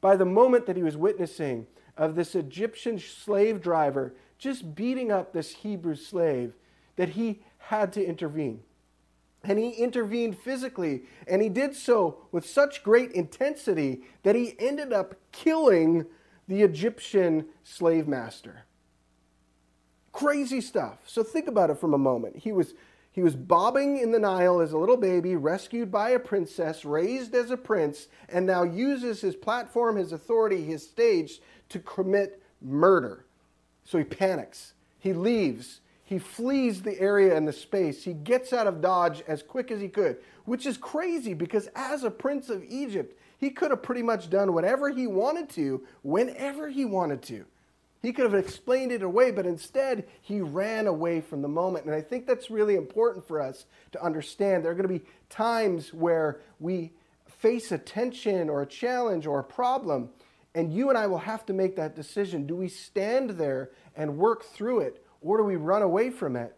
by 0.00 0.16
the 0.16 0.24
moment 0.24 0.66
that 0.66 0.76
he 0.76 0.82
was 0.82 0.96
witnessing 0.96 1.66
of 1.96 2.14
this 2.14 2.34
Egyptian 2.34 2.98
slave 2.98 3.60
driver 3.60 4.14
just 4.38 4.74
beating 4.74 5.12
up 5.12 5.32
this 5.32 5.52
Hebrew 5.52 5.94
slave 5.94 6.54
that 6.96 7.10
he 7.10 7.42
had 7.58 7.92
to 7.94 8.04
intervene. 8.04 8.60
And 9.44 9.58
he 9.58 9.70
intervened 9.70 10.38
physically, 10.38 11.02
and 11.28 11.42
he 11.42 11.50
did 11.50 11.76
so 11.76 12.26
with 12.32 12.46
such 12.46 12.82
great 12.82 13.12
intensity 13.12 14.00
that 14.22 14.34
he 14.34 14.56
ended 14.58 14.92
up 14.92 15.14
killing 15.32 16.06
the 16.48 16.62
Egyptian 16.62 17.46
slave 17.62 18.08
master. 18.08 18.64
Crazy 20.12 20.60
stuff. 20.60 20.98
So 21.06 21.22
think 21.22 21.46
about 21.46 21.70
it 21.70 21.78
for 21.78 21.92
a 21.92 21.98
moment. 21.98 22.36
He 22.36 22.52
was, 22.52 22.72
he 23.12 23.22
was 23.22 23.36
bobbing 23.36 23.98
in 23.98 24.12
the 24.12 24.18
Nile 24.18 24.60
as 24.60 24.72
a 24.72 24.78
little 24.78 24.96
baby, 24.96 25.36
rescued 25.36 25.92
by 25.92 26.10
a 26.10 26.18
princess, 26.18 26.84
raised 26.84 27.34
as 27.34 27.50
a 27.50 27.56
prince, 27.56 28.08
and 28.30 28.46
now 28.46 28.62
uses 28.62 29.20
his 29.20 29.36
platform, 29.36 29.96
his 29.96 30.12
authority, 30.12 30.64
his 30.64 30.82
stage 30.88 31.40
to 31.68 31.80
commit 31.80 32.42
murder. 32.62 33.26
So 33.84 33.98
he 33.98 34.04
panics. 34.04 34.72
He 34.98 35.12
leaves. 35.12 35.80
He 36.04 36.18
flees 36.18 36.82
the 36.82 37.00
area 37.00 37.36
and 37.36 37.48
the 37.48 37.52
space. 37.52 38.04
He 38.04 38.12
gets 38.12 38.52
out 38.52 38.66
of 38.66 38.82
Dodge 38.82 39.22
as 39.26 39.42
quick 39.42 39.70
as 39.70 39.80
he 39.80 39.88
could, 39.88 40.18
which 40.44 40.66
is 40.66 40.76
crazy 40.76 41.32
because 41.32 41.68
as 41.74 42.04
a 42.04 42.10
prince 42.10 42.50
of 42.50 42.62
Egypt, 42.68 43.18
he 43.38 43.50
could 43.50 43.70
have 43.70 43.82
pretty 43.82 44.02
much 44.02 44.28
done 44.30 44.52
whatever 44.52 44.90
he 44.90 45.06
wanted 45.06 45.48
to, 45.50 45.82
whenever 46.02 46.68
he 46.68 46.84
wanted 46.84 47.22
to. 47.22 47.46
He 48.02 48.12
could 48.12 48.24
have 48.24 48.34
explained 48.34 48.92
it 48.92 49.02
away, 49.02 49.30
but 49.30 49.46
instead 49.46 50.06
he 50.20 50.42
ran 50.42 50.86
away 50.86 51.22
from 51.22 51.40
the 51.40 51.48
moment. 51.48 51.86
And 51.86 51.94
I 51.94 52.02
think 52.02 52.26
that's 52.26 52.50
really 52.50 52.74
important 52.74 53.26
for 53.26 53.40
us 53.40 53.64
to 53.92 54.02
understand. 54.02 54.62
There 54.62 54.72
are 54.72 54.74
going 54.74 54.88
to 54.88 54.98
be 54.98 55.06
times 55.30 55.94
where 55.94 56.40
we 56.60 56.92
face 57.38 57.72
a 57.72 57.78
tension 57.78 58.50
or 58.50 58.60
a 58.60 58.66
challenge 58.66 59.26
or 59.26 59.38
a 59.38 59.44
problem, 59.44 60.10
and 60.54 60.72
you 60.72 60.90
and 60.90 60.98
I 60.98 61.06
will 61.06 61.18
have 61.18 61.46
to 61.46 61.54
make 61.54 61.76
that 61.76 61.96
decision. 61.96 62.46
Do 62.46 62.56
we 62.56 62.68
stand 62.68 63.30
there 63.30 63.70
and 63.96 64.18
work 64.18 64.44
through 64.44 64.80
it, 64.80 65.03
or 65.24 65.38
do 65.38 65.42
we 65.44 65.56
run 65.56 65.82
away 65.82 66.10
from 66.10 66.36
it, 66.36 66.54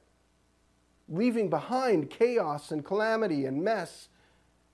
leaving 1.08 1.48
behind 1.48 2.10
chaos 2.10 2.72
and 2.72 2.84
calamity 2.84 3.46
and 3.46 3.62
mess 3.62 4.08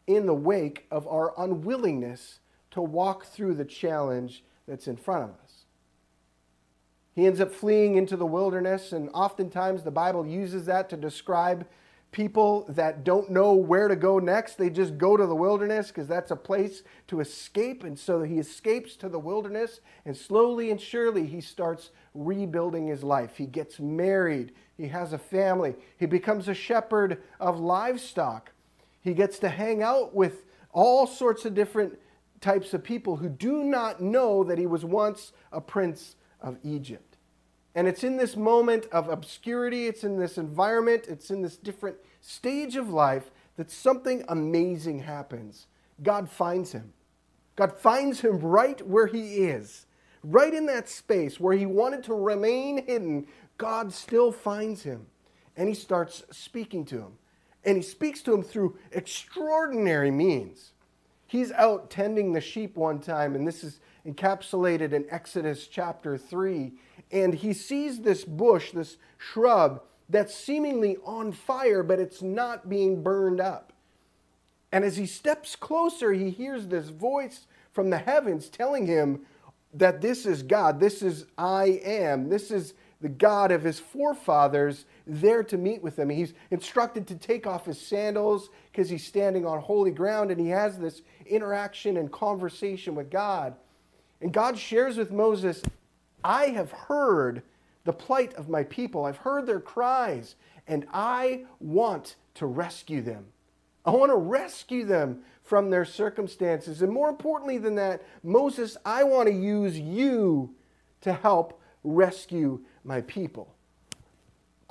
in 0.07 0.27
the 0.27 0.35
wake 0.35 0.87
of 0.91 1.07
our 1.07 1.35
unwillingness 1.39 2.41
to 2.71 2.81
walk 2.81 3.27
through 3.27 3.55
the 3.55 3.65
challenge 3.65 4.43
that's 4.67 4.89
in 4.89 4.97
front 4.97 5.25
of 5.25 5.31
us? 5.45 5.67
He 7.15 7.27
ends 7.27 7.41
up 7.41 7.53
fleeing 7.53 7.97
into 7.97 8.17
the 8.17 8.25
wilderness, 8.25 8.93
and 8.93 9.11
oftentimes 9.13 9.83
the 9.83 9.91
Bible 9.91 10.27
uses 10.27 10.65
that 10.65 10.89
to 10.89 10.97
describe 10.97 11.67
people 12.13 12.67
that 12.69 13.05
don't 13.05 13.31
know 13.31 13.55
where 13.55 13.89
to 13.89 13.97
go 13.97 14.19
next. 14.19 14.57
They 14.57 14.71
just 14.71 14.99
go 14.99 15.17
to 15.17 15.27
the 15.27 15.35
wilderness 15.35 15.89
because 15.89 16.07
that's 16.07 16.31
a 16.31 16.37
place 16.37 16.83
to 17.09 17.21
escape. 17.21 17.83
And 17.85 17.99
so 17.99 18.23
he 18.23 18.39
escapes 18.39 18.97
to 18.97 19.09
the 19.09 19.19
wilderness, 19.19 19.81
and 20.05 20.17
slowly 20.17 20.71
and 20.71 20.81
surely 20.81 21.27
he 21.27 21.41
starts 21.41 21.91
rebuilding 22.15 22.87
his 22.87 23.03
life. 23.03 23.37
He 23.37 23.47
gets 23.47 23.81
married, 23.81 24.53
he 24.77 24.89
has 24.89 25.13
a 25.13 25.19
family, 25.19 25.75
he 25.99 26.07
becomes 26.07 26.49
a 26.49 26.55
shepherd 26.55 27.23
of 27.41 27.59
livestock. 27.59 28.53
He 29.01 29.15
gets 29.15 29.39
to 29.41 29.49
hang 29.49 29.83
out 29.83 30.15
with 30.15 30.45
all 30.71 31.07
sorts 31.07 31.45
of 31.45 31.55
different 31.55 31.99
types 32.41 32.75
of 32.75 32.85
people 32.85 33.17
who 33.17 33.29
do 33.29 33.65
not 33.65 34.01
know 34.01 34.45
that 34.45 34.59
he 34.59 34.67
was 34.67 34.85
once 34.85 35.33
a 35.51 35.61
prince 35.61 36.17
of 36.41 36.59
Egypt. 36.63 37.12
And 37.75 37.89
it's 37.89 38.05
in 38.05 38.17
this 38.17 38.37
moment 38.37 38.87
of 38.93 39.09
obscurity, 39.09 39.87
it's 39.87 40.05
in 40.05 40.19
this 40.19 40.39
environment, 40.39 41.07
it's 41.09 41.31
in 41.31 41.43
this 41.43 41.57
different 41.57 41.97
stage 42.21 42.77
of 42.77 42.91
life 42.91 43.31
that 43.57 43.71
something 43.71 44.25
amazing 44.29 45.01
happens. 45.01 45.67
God 46.03 46.29
finds 46.31 46.73
him. 46.73 46.93
God 47.57 47.73
finds 47.79 48.21
him 48.21 48.39
right 48.41 48.87
where 48.87 49.07
he 49.07 49.39
is, 49.39 49.87
right 50.23 50.53
in 50.53 50.67
that 50.67 50.89
space 50.89 51.41
where 51.41 51.57
he 51.57 51.67
wanted 51.67 52.03
to 52.05 52.15
remain 52.15 52.87
hidden. 52.87 53.27
God 53.59 53.93
still 53.93 54.33
finds 54.33 54.83
him. 54.83 55.07
and 55.57 55.69
he 55.69 55.75
starts 55.75 56.23
speaking 56.31 56.85
to 56.87 56.99
him. 56.99 57.13
And 57.65 57.77
he 57.77 57.83
speaks 57.83 58.23
to 58.23 58.35
him 58.35 58.43
through 58.43 58.79
extraordinary 58.91 60.11
means. 60.11 60.73
He's 61.27 61.53
out 61.53 61.91
tending 61.91 62.33
the 62.33 62.41
sheep 62.41 62.77
one 62.77 63.01
time, 63.01 63.35
and 63.35 63.47
this 63.47 63.63
is 63.65 63.81
encapsulated 64.07 64.93
in 64.93 65.07
Exodus 65.11 65.67
chapter 65.69 66.19
3. 66.19 66.73
And 67.13 67.35
he 67.35 67.53
sees 67.53 68.01
this 68.01 68.25
bush, 68.25 68.73
this 68.73 68.97
shrub, 69.19 69.83
that's 70.09 70.35
seemingly 70.35 70.97
on 71.05 71.33
fire, 71.33 71.83
but 71.83 72.01
it's 72.01 72.23
not 72.23 72.69
being 72.69 73.03
burned 73.03 73.41
up. 73.41 73.73
And 74.73 74.85
as 74.85 74.97
he 74.97 75.07
steps 75.07 75.55
closer, 75.55 76.13
he 76.13 76.31
hears 76.31 76.67
this 76.67 76.89
voice 76.89 77.47
from 77.73 77.91
the 77.91 77.99
heavens 77.99 78.49
telling 78.49 78.87
him 78.87 79.21
that 79.75 80.01
this 80.01 80.27
is 80.27 80.43
God, 80.43 80.81
this 80.81 81.03
is 81.03 81.27
I 81.37 81.81
am, 81.85 82.29
this 82.29 82.51
is 82.51 82.75
the 83.01 83.09
God 83.09 83.51
of 83.51 83.63
his 83.63 83.81
forefathers 83.81 84.85
there 85.07 85.43
to 85.45 85.59
meet 85.59 85.83
with 85.83 85.99
him. 85.99 86.09
He's 86.09 86.35
instructed 86.51 87.07
to 87.09 87.17
take 87.17 87.47
off 87.47 87.67
his 87.67 87.81
sandals 87.81 88.49
because 88.71 88.89
he's 88.89 89.05
standing 89.05 89.45
on 89.45 89.61
holy 89.61 89.91
ground 89.91 90.31
and 90.31 90.41
he 90.41 90.49
has 90.49 90.79
this 90.79 91.03
interaction 91.27 91.97
and 91.97 92.11
conversation 92.13 92.95
with 92.95 93.11
God. 93.11 93.55
And 94.21 94.33
God 94.33 94.57
shares 94.57 94.97
with 94.97 95.11
Moses, 95.11 95.63
I 96.25 96.47
have 96.47 96.73
heard 96.73 97.43
the 97.85 97.93
plight 97.93 98.35
of 98.35 98.49
my 98.49 98.63
people, 98.65 99.05
I've 99.05 99.19
heard 99.19 99.47
their 99.47 99.61
cries, 99.61 100.37
and 100.67 100.87
I 100.93 101.45
want 101.59 102.17
to 102.35 102.47
rescue 102.47 103.03
them. 103.03 103.27
I 103.85 103.91
want 103.91 104.13
to 104.13 104.17
rescue 104.17 104.85
them 104.85 105.23
from 105.43 105.71
their 105.71 105.85
circumstances. 105.85 106.83
And 106.83 106.93
more 106.93 107.09
importantly 107.09 107.59
than 107.59 107.75
that, 107.75 108.03
Moses, 108.23 108.77
I 108.85 109.03
want 109.03 109.29
to 109.29 109.35
use 109.35 109.79
you 109.79 110.55
to 111.01 111.13
help 111.13 111.61
rescue 111.83 112.61
my 112.85 113.01
people. 113.01 113.55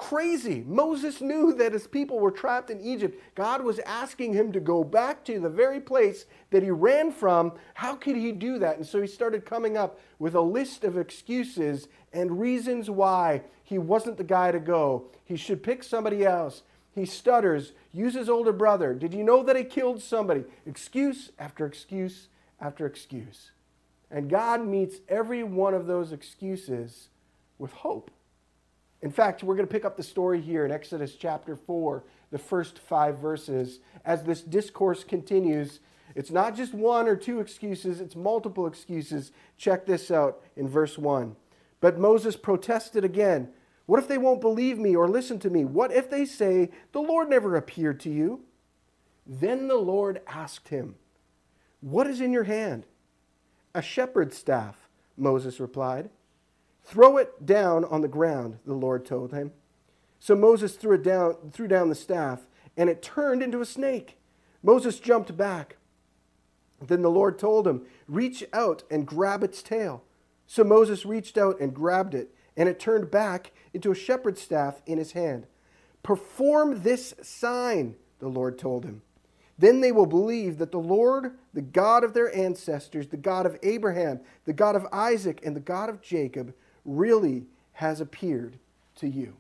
Crazy. 0.01 0.63
Moses 0.67 1.22
knew 1.22 1.53
that 1.53 1.74
his 1.74 1.86
people 1.86 2.20
were 2.20 2.31
trapped 2.31 2.72
in 2.72 2.81
Egypt. 2.81 3.22
God 3.36 3.63
was 3.63 3.77
asking 3.86 4.34
him 4.34 4.51
to 4.51 4.60
go 4.60 4.84
back 4.84 5.24
to 5.25 5.39
the 5.39 5.48
very 5.48 5.79
place 5.79 6.25
that 6.50 6.63
he 6.63 6.72
ran 6.72 7.12
from. 7.12 7.53
How 7.75 7.93
could 7.96 8.15
he 8.15 8.31
do 8.31 8.58
that? 8.58 8.77
And 8.77 8.86
so 8.86 9.00
he 9.00 9.05
started 9.05 9.46
coming 9.46 9.77
up 9.77 10.00
with 10.17 10.34
a 10.34 10.41
list 10.41 10.84
of 10.84 10.98
excuses 10.98 11.88
and 12.12 12.39
reasons 12.39 12.89
why 12.89 13.43
he 13.63 13.77
wasn't 13.77 14.17
the 14.17 14.24
guy 14.24 14.51
to 14.51 14.60
go. 14.60 15.05
He 15.24 15.38
should 15.38 15.62
pick 15.62 15.84
somebody 15.84 16.25
else. 16.25 16.63
He 16.96 17.05
stutters, 17.05 17.74
use 17.93 18.15
his 18.15 18.27
older 18.27 18.51
brother. 18.51 18.96
Did 18.96 19.13
you 19.13 19.24
know 19.24 19.43
that 19.43 19.55
he 19.55 19.63
killed 19.63 20.01
somebody? 20.01 20.46
Excuse 20.65 21.31
after 21.37 21.68
excuse 21.68 22.27
after 22.59 22.87
excuse. 22.87 23.51
And 24.09 24.31
God 24.31 24.66
meets 24.66 24.98
every 25.07 25.44
one 25.44 25.75
of 25.75 25.85
those 25.85 26.11
excuses 26.11 27.09
with 27.59 27.72
hope. 27.72 28.09
In 29.01 29.11
fact, 29.11 29.44
we're 29.44 29.55
going 29.55 29.68
to 29.68 29.72
pick 29.72 29.85
up 29.85 29.98
the 29.98 30.03
story 30.03 30.42
here 30.42 30.64
in 30.66 30.72
Exodus 30.72 31.16
chapter 31.16 31.55
4, 31.55 32.03
the 32.29 32.37
first 32.37 32.79
five 32.79 33.18
verses. 33.18 33.79
As 34.05 34.24
this 34.24 34.42
discourse 34.42 35.03
continues, 35.03 35.79
it's 36.16 36.31
not 36.31 36.55
just 36.55 36.74
one 36.74 37.07
or 37.07 37.16
two 37.16 37.40
excuses, 37.40 38.00
it's 38.00 38.16
multiple 38.16 38.68
excuses. 38.68 39.31
Check 39.57 39.85
this 39.85 40.11
out 40.11 40.42
in 40.55 40.68
verse 40.68 40.98
1. 40.98 41.35
But 41.79 41.98
Moses 41.98 42.35
protested 42.35 43.03
again. 43.03 43.50
What 43.87 44.00
if 44.00 44.07
they 44.07 44.20
won't 44.20 44.42
believe 44.42 44.77
me 44.77 44.96
or 44.96 45.09
listen 45.09 45.40
to 45.40 45.50
me? 45.50 45.66
What 45.66 45.92
if 45.92 46.09
they 46.09 46.25
say, 46.25 46.70
The 46.92 47.01
Lord 47.01 47.29
never 47.29 47.55
appeared 47.55 48.00
to 48.01 48.09
you? 48.09 48.42
Then 49.25 49.68
the 49.68 49.75
Lord 49.75 50.22
asked 50.27 50.70
him, 50.70 50.96
What 51.81 52.07
is 52.07 52.22
in 52.22 52.31
your 52.31 52.44
hand? 52.44 52.85
A 53.74 53.81
shepherd's 53.81 54.37
staff, 54.37 54.87
Moses 55.18 55.59
replied. 55.59 56.09
Throw 56.83 57.17
it 57.17 57.46
down 57.46 57.85
on 57.85 58.01
the 58.01 58.07
ground, 58.07 58.59
the 58.65 58.74
Lord 58.74 59.05
told 59.05 59.31
him. 59.31 59.51
So 60.20 60.35
Moses 60.35 60.75
threw, 60.75 60.94
it 60.94 61.03
down, 61.03 61.35
threw 61.51 61.67
down 61.67 61.89
the 61.89 61.96
staff, 61.96 62.41
and 62.77 62.89
it 62.89 63.01
turned 63.01 63.41
into 63.41 63.61
a 63.61 63.65
snake. 63.65 64.17
Moses 64.63 65.00
jumped 65.00 65.35
back. 65.35 65.77
Then 66.81 67.01
the 67.01 67.09
Lord 67.09 67.39
told 67.39 67.67
him, 67.67 67.85
Reach 68.07 68.44
out 68.53 68.83
and 68.89 69.07
grab 69.07 69.44
its 69.44 69.61
tail. 69.61 70.03
So 70.48 70.63
Moses 70.63 71.05
reached 71.05 71.37
out 71.37 71.59
and 71.59 71.74
grabbed 71.74 72.13
it, 72.13 72.33
and 72.57 72.67
it 72.67 72.79
turned 72.79 73.09
back 73.09 73.51
into 73.74 73.91
a 73.91 73.96
shepherd's 73.96 74.41
staff 74.41 74.81
in 74.85 74.98
his 74.98 75.13
hand. 75.13 75.48
Perform 76.03 76.83
this 76.83 77.13
sign, 77.22 77.96
the 78.20 78.27
Lord 78.27 78.57
told 78.57 78.83
him. 78.83 79.01
Then 79.57 79.81
they 79.81 79.91
will 79.91 80.07
believe 80.07 80.57
that 80.57 80.72
the 80.72 80.79
Lord, 80.79 81.37
the 81.53 81.61
God 81.61 82.03
of 82.03 82.13
their 82.13 82.35
ancestors, 82.35 83.07
the 83.07 83.17
God 83.17 83.46
of 83.46 83.57
Abraham, 83.61 84.20
the 84.46 84.53
God 84.53 84.75
of 84.75 84.87
Isaac, 84.91 85.39
and 85.46 85.55
the 85.55 85.59
God 85.61 85.89
of 85.89 86.01
Jacob, 86.01 86.53
really 86.85 87.46
has 87.74 88.01
appeared 88.01 88.57
to 88.96 89.07
you. 89.07 89.35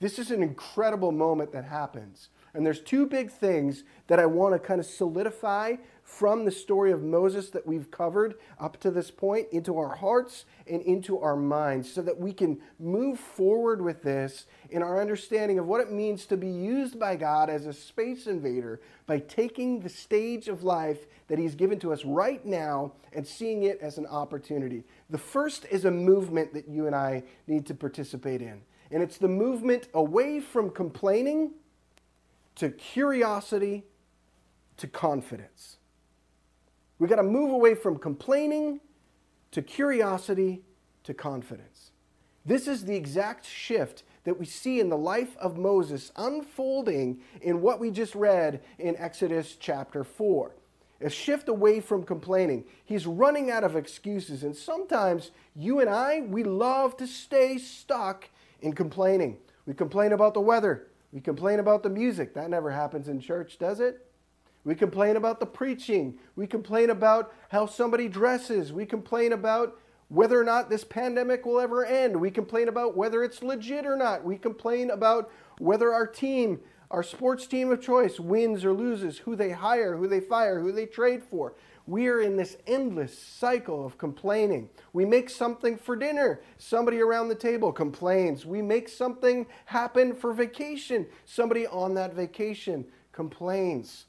This 0.00 0.18
is 0.18 0.30
an 0.30 0.42
incredible 0.42 1.12
moment 1.12 1.52
that 1.52 1.64
happens. 1.64 2.30
And 2.54 2.66
there's 2.66 2.80
two 2.80 3.06
big 3.06 3.30
things 3.30 3.84
that 4.08 4.18
I 4.18 4.26
want 4.26 4.54
to 4.54 4.58
kind 4.58 4.80
of 4.80 4.86
solidify 4.86 5.76
from 6.02 6.44
the 6.44 6.50
story 6.50 6.90
of 6.90 7.02
Moses 7.02 7.50
that 7.50 7.66
we've 7.66 7.90
covered 7.90 8.34
up 8.58 8.80
to 8.80 8.90
this 8.90 9.12
point 9.12 9.46
into 9.52 9.78
our 9.78 9.94
hearts 9.94 10.44
and 10.66 10.82
into 10.82 11.20
our 11.20 11.36
minds 11.36 11.92
so 11.92 12.02
that 12.02 12.18
we 12.18 12.32
can 12.32 12.58
move 12.80 13.20
forward 13.20 13.80
with 13.80 14.02
this 14.02 14.46
in 14.70 14.82
our 14.82 15.00
understanding 15.00 15.60
of 15.60 15.66
what 15.66 15.80
it 15.80 15.92
means 15.92 16.26
to 16.26 16.36
be 16.36 16.48
used 16.48 16.98
by 16.98 17.14
God 17.14 17.48
as 17.48 17.66
a 17.66 17.72
space 17.72 18.26
invader 18.26 18.80
by 19.06 19.20
taking 19.20 19.78
the 19.80 19.88
stage 19.88 20.48
of 20.48 20.64
life 20.64 21.06
that 21.28 21.38
He's 21.38 21.54
given 21.54 21.78
to 21.80 21.92
us 21.92 22.04
right 22.04 22.44
now 22.44 22.92
and 23.12 23.24
seeing 23.24 23.62
it 23.62 23.78
as 23.80 23.96
an 23.96 24.06
opportunity. 24.06 24.82
The 25.10 25.18
first 25.18 25.66
is 25.70 25.84
a 25.84 25.90
movement 25.90 26.54
that 26.54 26.68
you 26.68 26.86
and 26.86 26.94
I 26.94 27.24
need 27.48 27.66
to 27.66 27.74
participate 27.74 28.40
in, 28.40 28.62
and 28.92 29.02
it's 29.02 29.18
the 29.18 29.28
movement 29.28 29.88
away 29.92 30.40
from 30.40 30.70
complaining 30.70 31.50
to 32.56 32.70
curiosity 32.70 33.84
to 34.76 34.86
confidence. 34.86 35.78
We 36.98 37.08
got 37.08 37.16
to 37.16 37.22
move 37.22 37.50
away 37.50 37.74
from 37.74 37.98
complaining 37.98 38.80
to 39.50 39.62
curiosity 39.62 40.62
to 41.04 41.14
confidence. 41.14 41.90
This 42.46 42.68
is 42.68 42.84
the 42.84 42.94
exact 42.94 43.46
shift 43.46 44.04
that 44.24 44.38
we 44.38 44.46
see 44.46 44.80
in 44.80 44.90
the 44.90 44.96
life 44.96 45.36
of 45.38 45.56
Moses 45.56 46.12
unfolding 46.16 47.20
in 47.42 47.60
what 47.60 47.80
we 47.80 47.90
just 47.90 48.14
read 48.14 48.62
in 48.78 48.96
Exodus 48.96 49.56
chapter 49.58 50.04
4. 50.04 50.54
A 51.00 51.08
shift 51.08 51.48
away 51.48 51.80
from 51.80 52.04
complaining. 52.04 52.64
He's 52.84 53.06
running 53.06 53.50
out 53.50 53.64
of 53.64 53.74
excuses. 53.74 54.42
And 54.42 54.54
sometimes 54.54 55.30
you 55.56 55.80
and 55.80 55.88
I, 55.88 56.20
we 56.20 56.44
love 56.44 56.96
to 56.98 57.06
stay 57.06 57.56
stuck 57.56 58.28
in 58.60 58.74
complaining. 58.74 59.38
We 59.66 59.74
complain 59.74 60.12
about 60.12 60.34
the 60.34 60.40
weather. 60.40 60.88
We 61.12 61.20
complain 61.20 61.58
about 61.58 61.82
the 61.82 61.90
music. 61.90 62.34
That 62.34 62.50
never 62.50 62.70
happens 62.70 63.08
in 63.08 63.20
church, 63.20 63.58
does 63.58 63.80
it? 63.80 64.06
We 64.64 64.74
complain 64.74 65.16
about 65.16 65.40
the 65.40 65.46
preaching. 65.46 66.18
We 66.36 66.46
complain 66.46 66.90
about 66.90 67.32
how 67.48 67.66
somebody 67.66 68.08
dresses. 68.08 68.72
We 68.72 68.84
complain 68.84 69.32
about 69.32 69.78
whether 70.08 70.38
or 70.38 70.44
not 70.44 70.68
this 70.68 70.84
pandemic 70.84 71.46
will 71.46 71.60
ever 71.60 71.84
end. 71.84 72.16
We 72.16 72.30
complain 72.30 72.68
about 72.68 72.96
whether 72.96 73.22
it's 73.22 73.42
legit 73.42 73.86
or 73.86 73.96
not. 73.96 74.24
We 74.24 74.36
complain 74.36 74.90
about 74.90 75.30
whether 75.58 75.92
our 75.94 76.06
team, 76.06 76.60
our 76.90 77.02
sports 77.02 77.46
team 77.46 77.70
of 77.70 77.80
choice, 77.80 78.18
wins 78.18 78.64
or 78.64 78.72
loses, 78.72 79.18
who 79.18 79.36
they 79.36 79.50
hire, 79.50 79.96
who 79.96 80.08
they 80.08 80.20
fire, 80.20 80.58
who 80.58 80.72
they 80.72 80.86
trade 80.86 81.22
for. 81.22 81.54
We 81.86 82.08
are 82.08 82.20
in 82.20 82.36
this 82.36 82.56
endless 82.66 83.16
cycle 83.16 83.86
of 83.86 83.96
complaining. 83.96 84.70
We 84.92 85.04
make 85.04 85.30
something 85.30 85.76
for 85.76 85.96
dinner. 85.96 86.40
Somebody 86.58 87.00
around 87.00 87.28
the 87.28 87.34
table 87.34 87.72
complains. 87.72 88.44
We 88.44 88.60
make 88.60 88.88
something 88.88 89.46
happen 89.66 90.14
for 90.14 90.32
vacation. 90.32 91.06
Somebody 91.24 91.66
on 91.66 91.94
that 91.94 92.14
vacation 92.14 92.84
complains. 93.12 94.06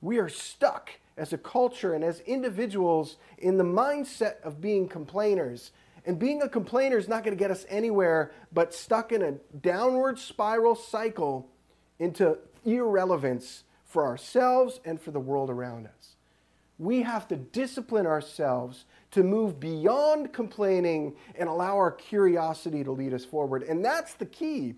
We 0.00 0.18
are 0.18 0.28
stuck 0.28 0.90
as 1.16 1.32
a 1.32 1.38
culture 1.38 1.94
and 1.94 2.04
as 2.04 2.20
individuals 2.20 3.16
in 3.38 3.56
the 3.56 3.64
mindset 3.64 4.40
of 4.42 4.60
being 4.60 4.88
complainers. 4.88 5.72
And 6.06 6.18
being 6.18 6.42
a 6.42 6.48
complainer 6.48 6.96
is 6.96 7.08
not 7.08 7.24
going 7.24 7.36
to 7.36 7.40
get 7.40 7.50
us 7.50 7.66
anywhere 7.68 8.32
but 8.52 8.72
stuck 8.72 9.12
in 9.12 9.22
a 9.22 9.32
downward 9.60 10.18
spiral 10.18 10.74
cycle 10.74 11.50
into 11.98 12.38
irrelevance 12.64 13.64
for 13.84 14.04
ourselves 14.04 14.80
and 14.84 15.00
for 15.00 15.10
the 15.10 15.20
world 15.20 15.50
around 15.50 15.86
us. 15.86 16.16
We 16.78 17.02
have 17.02 17.26
to 17.28 17.36
discipline 17.36 18.06
ourselves 18.06 18.84
to 19.10 19.24
move 19.24 19.58
beyond 19.58 20.32
complaining 20.32 21.16
and 21.34 21.48
allow 21.48 21.76
our 21.76 21.90
curiosity 21.90 22.84
to 22.84 22.92
lead 22.92 23.14
us 23.14 23.24
forward. 23.24 23.62
And 23.62 23.84
that's 23.84 24.14
the 24.14 24.26
key 24.26 24.74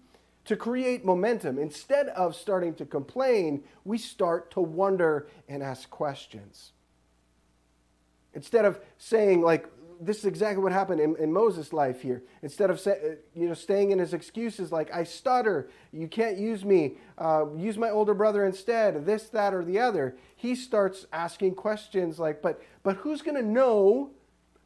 to 0.46 0.56
create 0.56 1.04
momentum. 1.04 1.58
Instead 1.58 2.08
of 2.08 2.34
starting 2.34 2.74
to 2.74 2.86
complain, 2.86 3.62
we 3.84 3.98
start 3.98 4.50
to 4.52 4.60
wonder 4.60 5.28
and 5.48 5.62
ask 5.62 5.90
questions. 5.90 6.72
Instead 8.32 8.64
of 8.64 8.80
saying, 8.96 9.42
like, 9.42 9.68
this 10.00 10.18
is 10.18 10.24
exactly 10.24 10.62
what 10.62 10.72
happened 10.72 11.00
in, 11.00 11.14
in 11.16 11.32
Moses' 11.32 11.72
life 11.72 12.00
here. 12.00 12.22
Instead 12.42 12.70
of 12.70 12.84
you 13.34 13.48
know 13.48 13.54
staying 13.54 13.90
in 13.90 13.98
his 13.98 14.14
excuses 14.14 14.72
like 14.72 14.92
I 14.92 15.04
stutter, 15.04 15.70
you 15.92 16.08
can't 16.08 16.38
use 16.38 16.64
me, 16.64 16.96
uh, 17.18 17.46
use 17.56 17.76
my 17.76 17.90
older 17.90 18.14
brother 18.14 18.44
instead, 18.44 19.04
this, 19.04 19.28
that, 19.28 19.52
or 19.52 19.64
the 19.64 19.78
other. 19.78 20.16
He 20.36 20.54
starts 20.54 21.06
asking 21.12 21.54
questions 21.54 22.18
like, 22.18 22.40
but 22.40 22.62
but 22.82 22.96
who's 22.96 23.22
going 23.22 23.36
to 23.36 23.46
know? 23.46 24.10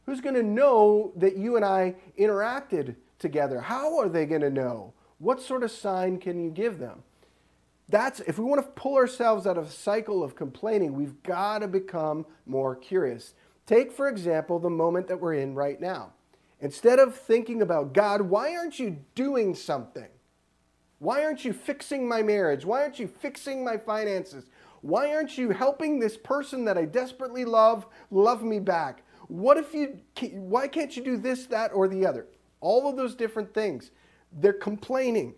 Who's 0.05 0.21
going 0.21 0.35
to 0.35 0.43
know 0.43 1.11
that 1.15 1.35
you 1.35 1.55
and 1.55 1.65
I 1.65 1.95
interacted 2.17 2.95
together? 3.17 3.59
How 3.59 3.97
are 3.97 4.07
they 4.07 4.25
going 4.25 4.41
to 4.41 4.51
know? 4.51 4.93
What 5.17 5.41
sort 5.41 5.63
of 5.63 5.71
sign 5.71 6.19
can 6.19 6.39
you 6.39 6.51
give 6.51 6.77
them? 6.77 7.03
That's 7.89 8.19
if 8.21 8.39
we 8.39 8.45
want 8.45 8.63
to 8.63 8.71
pull 8.71 8.95
ourselves 8.95 9.45
out 9.45 9.57
of 9.57 9.67
a 9.67 9.71
cycle 9.71 10.23
of 10.23 10.35
complaining, 10.35 10.93
we've 10.93 11.21
got 11.23 11.59
to 11.59 11.67
become 11.67 12.25
more 12.45 12.75
curious. 12.75 13.33
Take, 13.65 13.91
for 13.91 14.07
example, 14.07 14.59
the 14.59 14.69
moment 14.69 15.07
that 15.07 15.19
we're 15.19 15.35
in 15.35 15.55
right 15.55 15.79
now. 15.79 16.13
Instead 16.59 16.99
of 16.99 17.15
thinking 17.15 17.61
about, 17.61 17.93
God, 17.93 18.21
why 18.21 18.55
aren't 18.55 18.79
you 18.79 18.97
doing 19.15 19.55
something? 19.55 20.07
Why 20.99 21.23
aren't 21.23 21.43
you 21.43 21.53
fixing 21.53 22.07
my 22.07 22.21
marriage? 22.21 22.65
Why 22.65 22.81
aren't 22.81 22.99
you 22.99 23.07
fixing 23.07 23.63
my 23.63 23.77
finances? 23.77 24.45
Why 24.81 25.13
aren't 25.13 25.37
you 25.37 25.49
helping 25.49 25.99
this 25.99 26.15
person 26.15 26.65
that 26.65 26.77
I 26.77 26.85
desperately 26.85 27.43
love 27.43 27.85
love 28.11 28.43
me 28.43 28.59
back? 28.59 29.03
What 29.27 29.57
if 29.57 29.73
you, 29.73 29.99
why 30.33 30.67
can't 30.67 30.95
you 30.95 31.03
do 31.03 31.17
this, 31.17 31.47
that, 31.47 31.73
or 31.73 31.87
the 31.87 32.05
other? 32.05 32.27
All 32.61 32.87
of 32.87 32.95
those 32.95 33.15
different 33.15 33.53
things. 33.53 33.91
They're 34.31 34.53
complaining. 34.53 35.35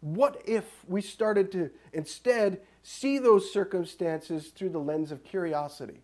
What 0.00 0.42
if 0.46 0.64
we 0.88 1.02
started 1.02 1.52
to 1.52 1.70
instead 1.92 2.62
see 2.82 3.18
those 3.18 3.52
circumstances 3.52 4.48
through 4.48 4.70
the 4.70 4.78
lens 4.78 5.12
of 5.12 5.22
curiosity? 5.22 6.02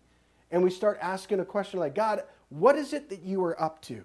And 0.51 0.63
we 0.63 0.69
start 0.69 0.97
asking 1.01 1.39
a 1.39 1.45
question 1.45 1.79
like, 1.79 1.95
God, 1.95 2.23
what 2.49 2.75
is 2.75 2.93
it 2.93 3.09
that 3.09 3.21
you 3.21 3.43
are 3.43 3.61
up 3.61 3.81
to? 3.83 4.03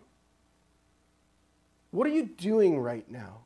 What 1.90 2.06
are 2.06 2.10
you 2.10 2.24
doing 2.24 2.78
right 2.78 3.08
now? 3.10 3.42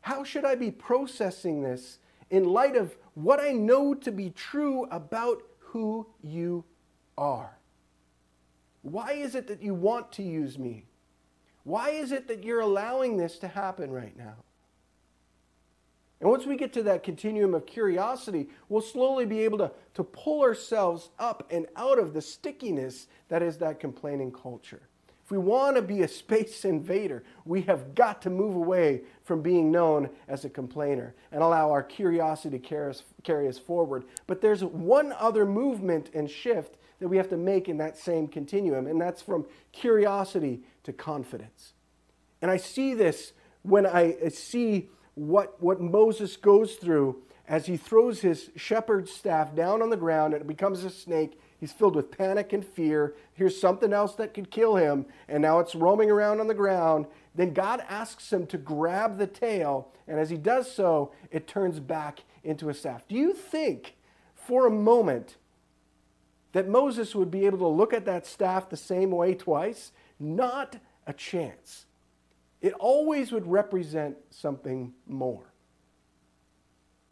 How 0.00 0.24
should 0.24 0.44
I 0.44 0.54
be 0.54 0.70
processing 0.70 1.62
this 1.62 1.98
in 2.30 2.44
light 2.44 2.76
of 2.76 2.96
what 3.14 3.40
I 3.40 3.52
know 3.52 3.94
to 3.94 4.10
be 4.10 4.30
true 4.30 4.86
about 4.90 5.42
who 5.58 6.06
you 6.22 6.64
are? 7.16 7.58
Why 8.82 9.12
is 9.12 9.34
it 9.34 9.46
that 9.48 9.62
you 9.62 9.74
want 9.74 10.12
to 10.12 10.22
use 10.22 10.58
me? 10.58 10.86
Why 11.62 11.90
is 11.90 12.12
it 12.12 12.28
that 12.28 12.44
you're 12.44 12.60
allowing 12.60 13.16
this 13.16 13.38
to 13.38 13.48
happen 13.48 13.90
right 13.90 14.16
now? 14.16 14.43
And 16.20 16.30
once 16.30 16.46
we 16.46 16.56
get 16.56 16.72
to 16.74 16.82
that 16.84 17.02
continuum 17.02 17.54
of 17.54 17.66
curiosity, 17.66 18.48
we'll 18.68 18.80
slowly 18.80 19.26
be 19.26 19.40
able 19.40 19.58
to, 19.58 19.72
to 19.94 20.04
pull 20.04 20.42
ourselves 20.42 21.10
up 21.18 21.46
and 21.50 21.66
out 21.76 21.98
of 21.98 22.14
the 22.14 22.22
stickiness 22.22 23.08
that 23.28 23.42
is 23.42 23.58
that 23.58 23.80
complaining 23.80 24.32
culture. 24.32 24.88
If 25.24 25.30
we 25.30 25.38
want 25.38 25.76
to 25.76 25.82
be 25.82 26.02
a 26.02 26.08
space 26.08 26.66
invader, 26.66 27.24
we 27.46 27.62
have 27.62 27.94
got 27.94 28.20
to 28.22 28.30
move 28.30 28.54
away 28.54 29.02
from 29.22 29.40
being 29.40 29.70
known 29.70 30.10
as 30.28 30.44
a 30.44 30.50
complainer 30.50 31.14
and 31.32 31.42
allow 31.42 31.70
our 31.70 31.82
curiosity 31.82 32.58
to 32.58 32.64
carry 32.66 32.90
us, 32.90 33.02
carry 33.22 33.48
us 33.48 33.58
forward. 33.58 34.04
But 34.26 34.42
there's 34.42 34.62
one 34.62 35.12
other 35.12 35.46
movement 35.46 36.10
and 36.12 36.30
shift 36.30 36.76
that 37.00 37.08
we 37.08 37.16
have 37.16 37.30
to 37.30 37.38
make 37.38 37.70
in 37.70 37.78
that 37.78 37.96
same 37.96 38.28
continuum, 38.28 38.86
and 38.86 39.00
that's 39.00 39.22
from 39.22 39.46
curiosity 39.72 40.60
to 40.82 40.92
confidence. 40.92 41.72
And 42.42 42.50
I 42.50 42.58
see 42.58 42.92
this 42.92 43.32
when 43.62 43.86
I 43.86 44.28
see 44.28 44.90
what, 45.14 45.62
what 45.62 45.80
Moses 45.80 46.36
goes 46.36 46.74
through 46.74 47.22
as 47.46 47.66
he 47.66 47.76
throws 47.76 48.20
his 48.20 48.50
shepherd's 48.56 49.12
staff 49.12 49.54
down 49.54 49.82
on 49.82 49.90
the 49.90 49.96
ground 49.96 50.32
and 50.32 50.42
it 50.42 50.48
becomes 50.48 50.82
a 50.84 50.90
snake 50.90 51.38
He's 51.64 51.72
filled 51.72 51.96
with 51.96 52.10
panic 52.10 52.52
and 52.52 52.62
fear. 52.62 53.14
Here's 53.32 53.58
something 53.58 53.94
else 53.94 54.14
that 54.16 54.34
could 54.34 54.50
kill 54.50 54.76
him, 54.76 55.06
and 55.28 55.40
now 55.40 55.60
it's 55.60 55.74
roaming 55.74 56.10
around 56.10 56.40
on 56.40 56.46
the 56.46 56.52
ground. 56.52 57.06
Then 57.34 57.54
God 57.54 57.82
asks 57.88 58.30
him 58.30 58.46
to 58.48 58.58
grab 58.58 59.16
the 59.16 59.26
tail, 59.26 59.90
and 60.06 60.20
as 60.20 60.28
he 60.28 60.36
does 60.36 60.70
so, 60.70 61.12
it 61.30 61.46
turns 61.46 61.80
back 61.80 62.20
into 62.42 62.68
a 62.68 62.74
staff. 62.74 63.08
Do 63.08 63.14
you 63.14 63.32
think 63.32 63.96
for 64.34 64.66
a 64.66 64.70
moment 64.70 65.36
that 66.52 66.68
Moses 66.68 67.14
would 67.14 67.30
be 67.30 67.46
able 67.46 67.56
to 67.60 67.66
look 67.66 67.94
at 67.94 68.04
that 68.04 68.26
staff 68.26 68.68
the 68.68 68.76
same 68.76 69.10
way 69.10 69.34
twice? 69.34 69.90
Not 70.20 70.76
a 71.06 71.14
chance. 71.14 71.86
It 72.64 72.72
always 72.80 73.30
would 73.30 73.46
represent 73.46 74.16
something 74.30 74.94
more. 75.06 75.52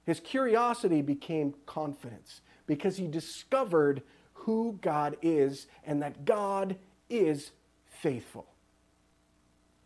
His 0.06 0.18
curiosity 0.18 1.02
became 1.02 1.52
confidence 1.66 2.40
because 2.66 2.96
he 2.96 3.06
discovered 3.06 4.00
who 4.32 4.78
God 4.80 5.18
is 5.20 5.66
and 5.84 6.00
that 6.00 6.24
God 6.24 6.76
is 7.10 7.50
faithful. 7.84 8.46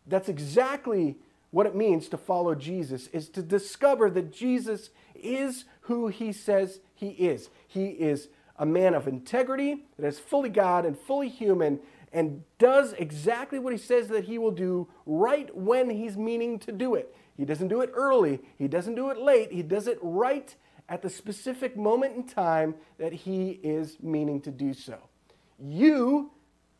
That's 0.05 0.29
exactly 0.29 1.17
what 1.51 1.65
it 1.65 1.75
means 1.75 2.07
to 2.09 2.17
follow 2.17 2.55
Jesus 2.55 3.07
is 3.07 3.27
to 3.31 3.41
discover 3.41 4.09
that 4.09 4.31
Jesus 4.31 4.89
is 5.15 5.65
who 5.81 6.07
he 6.07 6.31
says 6.31 6.79
he 6.95 7.09
is. 7.09 7.49
He 7.67 7.87
is 7.87 8.29
a 8.55 8.65
man 8.65 8.93
of 8.93 9.05
integrity 9.05 9.83
that 9.99 10.07
is 10.07 10.17
fully 10.17 10.49
God 10.49 10.85
and 10.85 10.97
fully 10.97 11.27
human 11.27 11.81
and 12.17 12.43
does 12.57 12.93
exactly 12.93 13.59
what 13.59 13.71
he 13.71 13.79
says 13.79 14.07
that 14.07 14.25
he 14.25 14.37
will 14.37 14.51
do 14.51 14.87
right 15.05 15.55
when 15.55 15.89
he's 15.89 16.17
meaning 16.17 16.57
to 16.59 16.71
do 16.71 16.95
it. 16.95 17.15
He 17.35 17.45
doesn't 17.45 17.67
do 17.67 17.81
it 17.81 17.91
early, 17.93 18.39
he 18.57 18.67
doesn't 18.67 18.95
do 18.95 19.09
it 19.09 19.17
late, 19.17 19.51
he 19.51 19.61
does 19.61 19.87
it 19.87 19.99
right 20.01 20.55
at 20.89 21.01
the 21.01 21.09
specific 21.09 21.75
moment 21.75 22.15
in 22.15 22.23
time 22.23 22.75
that 22.97 23.13
He 23.13 23.59
is 23.63 23.97
meaning 24.01 24.41
to 24.41 24.51
do 24.51 24.73
so. 24.73 24.97
You 25.59 26.31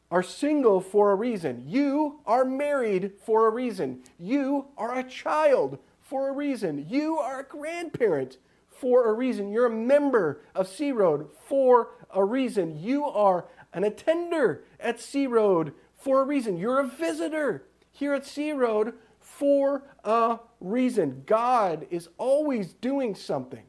are 0.10 0.23
single 0.23 0.80
for 0.80 1.12
a 1.12 1.15
reason. 1.15 1.63
You 1.65 2.21
are 2.26 2.45
married 2.45 3.13
for 3.26 3.47
a 3.47 3.52
reason. 3.52 4.04
You 4.17 4.67
are 4.78 4.97
a 4.97 5.04
child 5.04 5.80
for 6.02 6.30
a 6.30 6.32
reason. 6.32 6.86
You 6.88 7.19
are 7.19 7.41
a 7.41 7.43
grandparent 7.43 8.38
for 8.69 9.10
a 9.10 9.13
reason. 9.13 9.52
You're 9.52 9.65
a 9.65 9.71
member 9.71 10.41
of 10.56 10.67
Sea 10.67 10.93
Road 10.93 11.30
for 11.50 11.89
a 12.13 12.23
reason. 12.23 12.78
You 12.82 13.06
are 13.06 13.45
an 13.73 13.84
attender 13.84 14.63
at 14.80 14.99
Sea 14.99 15.27
Road 15.27 15.73
for 15.95 16.21
a 16.21 16.25
reason. 16.25 16.58
You're 16.58 16.80
a 16.80 16.88
visitor 16.88 17.65
here 17.91 18.13
at 18.13 18.25
Sea 18.25 18.51
Road 18.53 18.93
for 19.19 19.84
a 20.03 20.39
reason. 20.60 21.23
God 21.25 21.88
is 21.89 22.10
always 22.17 22.73
doing 22.73 23.15
something 23.15 23.63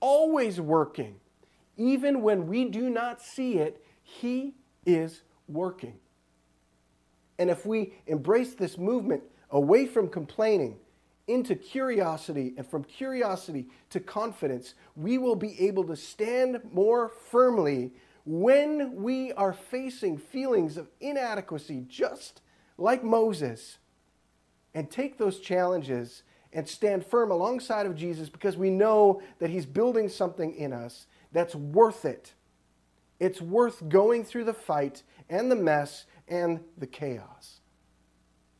always 0.00 0.60
working. 0.60 1.16
Even 1.76 2.22
when 2.22 2.46
we 2.46 2.64
do 2.64 2.90
not 2.90 3.20
see 3.22 3.54
it, 3.54 3.84
He 4.02 4.54
is 4.84 5.22
working. 5.46 5.94
And 7.38 7.50
if 7.50 7.64
we 7.64 7.94
embrace 8.06 8.54
this 8.54 8.78
movement 8.78 9.22
away 9.50 9.86
from 9.86 10.08
complaining 10.08 10.76
into 11.28 11.54
curiosity 11.54 12.54
and 12.56 12.66
from 12.66 12.82
curiosity 12.84 13.68
to 13.90 14.00
confidence, 14.00 14.74
we 14.96 15.18
will 15.18 15.36
be 15.36 15.60
able 15.60 15.84
to 15.84 15.94
stand 15.94 16.60
more 16.72 17.10
firmly 17.30 17.92
when 18.28 18.94
we 18.96 19.32
are 19.32 19.54
facing 19.54 20.18
feelings 20.18 20.76
of 20.76 20.90
inadequacy, 21.00 21.82
just 21.88 22.42
like 22.76 23.02
Moses, 23.02 23.78
and 24.74 24.90
take 24.90 25.16
those 25.16 25.40
challenges 25.40 26.24
and 26.52 26.68
stand 26.68 27.06
firm 27.06 27.30
alongside 27.30 27.86
of 27.86 27.96
Jesus 27.96 28.28
because 28.28 28.54
we 28.54 28.68
know 28.68 29.22
that 29.38 29.48
He's 29.48 29.64
building 29.64 30.10
something 30.10 30.54
in 30.54 30.74
us 30.74 31.06
that's 31.32 31.54
worth 31.54 32.04
it. 32.04 32.34
It's 33.18 33.40
worth 33.40 33.88
going 33.88 34.24
through 34.24 34.44
the 34.44 34.52
fight 34.52 35.02
and 35.30 35.50
the 35.50 35.56
mess 35.56 36.04
and 36.28 36.60
the 36.76 36.86
chaos. 36.86 37.60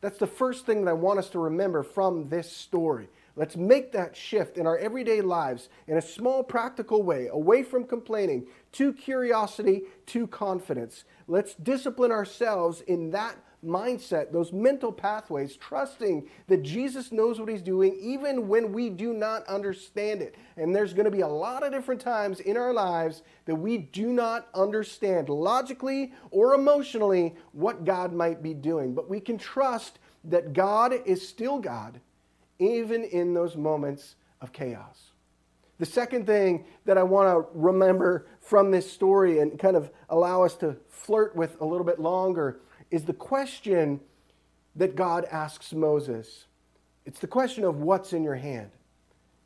That's 0.01 0.19
the 0.19 0.27
first 0.27 0.65
thing 0.65 0.85
that 0.85 0.91
I 0.91 0.95
want 0.95 1.19
us 1.19 1.29
to 1.31 1.39
remember 1.39 1.83
from 1.83 2.31
this 2.31 2.51
story. 2.51 3.09
Let's 3.39 3.57
make 3.57 3.93
that 3.93 4.17
shift 4.17 4.59
in 4.59 4.67
our 4.67 4.77
everyday 4.79 5.21
lives 5.21 5.69
in 5.87 5.97
a 5.97 6.03
small, 6.03 6.43
practical 6.43 7.05
way, 7.05 7.29
away 7.31 7.63
from 7.63 7.85
complaining 7.85 8.47
to 8.73 8.93
curiosity 8.93 9.83
to 10.07 10.27
confidence. 10.27 11.05
Let's 11.27 11.55
discipline 11.55 12.13
ourselves 12.13 12.81
in 12.83 13.11
that 13.11 13.37
mindset, 13.65 14.33
those 14.33 14.53
mental 14.53 14.93
pathways, 14.93 15.57
trusting 15.57 16.29
that 16.47 16.63
Jesus 16.63 17.11
knows 17.11 17.41
what 17.41 17.49
he's 17.49 17.63
doing 17.63 17.97
even 18.01 18.49
when 18.49 18.73
we 18.73 18.89
do 18.89 19.13
not 19.13 19.45
understand 19.47 20.23
it. 20.23 20.37
And 20.57 20.75
there's 20.75 20.95
going 20.95 21.07
to 21.07 21.11
be 21.11 21.23
a 21.23 21.29
lot 21.29 21.65
of 21.65 21.73
different 21.73 22.01
times 22.01 22.41
in 22.41 22.57
our 22.57 22.73
lives 22.73 23.23
that 23.47 23.57
we 23.57 23.79
do 23.79 24.13
not 24.13 24.49
understand 24.55 25.29
logically 25.29 26.13
or 26.31 26.55
emotionally 26.55 27.35
what 27.53 27.85
God 27.85 28.13
might 28.13 28.43
be 28.43 28.55
doing. 28.55 28.95
But 28.95 29.11
we 29.11 29.21
can 29.21 29.39
trust 29.39 29.99
that 30.25 30.53
God 30.53 30.95
is 31.05 31.27
still 31.27 31.59
God, 31.59 32.01
even 32.59 33.05
in 33.05 33.35
those 33.35 33.57
moments 33.57 34.15
of 34.41 34.53
chaos. 34.53 35.13
The 35.79 35.87
second 35.87 36.27
thing 36.27 36.65
that 36.85 36.99
I 36.99 37.05
want 37.05 37.29
to 37.29 37.49
remember 37.57 38.27
from 38.41 38.71
this 38.71 38.91
story 38.91 39.39
and 39.39 39.59
kind 39.59 39.77
of 39.77 39.91
allow 40.09 40.43
us 40.43 40.57
to 40.57 40.77
flirt 40.89 41.37
with 41.37 41.61
a 41.61 41.65
little 41.65 41.87
bit 41.87 42.01
longer 42.01 42.61
is 42.91 43.05
the 43.05 43.13
question 43.13 44.01
that 44.75 44.97
God 44.97 45.25
asks 45.31 45.73
Moses. 45.73 46.47
It's 47.07 47.21
the 47.21 47.27
question 47.27 47.65
of 47.65 47.77
what's 47.81 48.13
in 48.13 48.25
your 48.25 48.35
hand. 48.35 48.71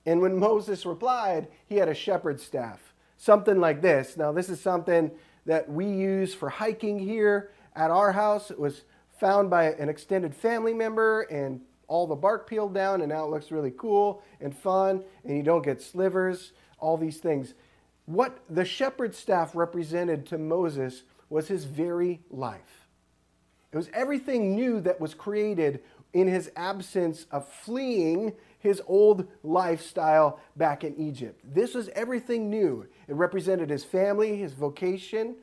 And 0.07 0.21
when 0.21 0.37
Moses 0.37 0.85
replied, 0.87 1.49
he 1.67 1.77
had 1.77 1.89
a 1.89 1.95
shepherd's 1.95 2.43
staff, 2.43 2.95
something 3.19 3.61
like 3.61 3.83
this. 3.83 4.17
Now, 4.17 4.33
this 4.33 4.49
is 4.49 4.61
something 4.61 5.11
that 5.47 5.69
we 5.71 5.87
use 5.87 6.35
for 6.35 6.49
hiking 6.49 6.99
here 6.99 7.51
at 7.77 7.91
our 7.91 8.13
house. 8.13 8.51
It 8.51 8.59
was 8.59 8.83
found 9.19 9.51
by 9.51 9.73
an 9.73 9.89
extended 9.89 10.35
family 10.35 10.75
member, 10.75 11.23
and 11.23 11.61
all 11.93 12.07
the 12.07 12.17
bark 12.17 12.49
peeled 12.49 12.73
down, 12.73 13.03
and 13.03 13.11
now 13.11 13.27
it 13.27 13.31
looks 13.31 13.51
really 13.51 13.71
cool 13.71 14.23
and 14.41 14.57
fun, 14.57 15.05
and 15.25 15.37
you 15.37 15.43
don't 15.43 15.63
get 15.63 15.83
slivers, 15.83 16.53
all 16.79 16.97
these 16.97 17.19
things. 17.19 17.53
What 18.07 18.39
the 18.49 18.65
shepherd's 18.65 19.19
staff 19.19 19.55
represented 19.55 20.25
to 20.29 20.39
Moses 20.39 21.03
was 21.29 21.49
his 21.49 21.65
very 21.65 22.23
life. 22.31 22.89
It 23.73 23.77
was 23.77 23.91
everything 23.93 24.57
new 24.57 24.81
that 24.81 25.03
was 25.03 25.13
created 25.13 25.83
in 26.15 26.29
his 26.29 26.51
absence 26.57 27.27
of 27.31 27.47
fleeing 27.47 28.33
his 28.59 28.81
old 28.87 29.27
lifestyle 29.43 30.41
back 30.57 30.85
in 30.85 30.97
Egypt. 30.97 31.43
This 31.45 31.75
was 31.75 31.91
everything 31.91 32.49
new. 32.49 32.87
It 33.07 33.17
represented 33.17 33.69
his 33.69 33.85
family, 33.85 34.39
his 34.39 34.55
vocation. 34.55 35.37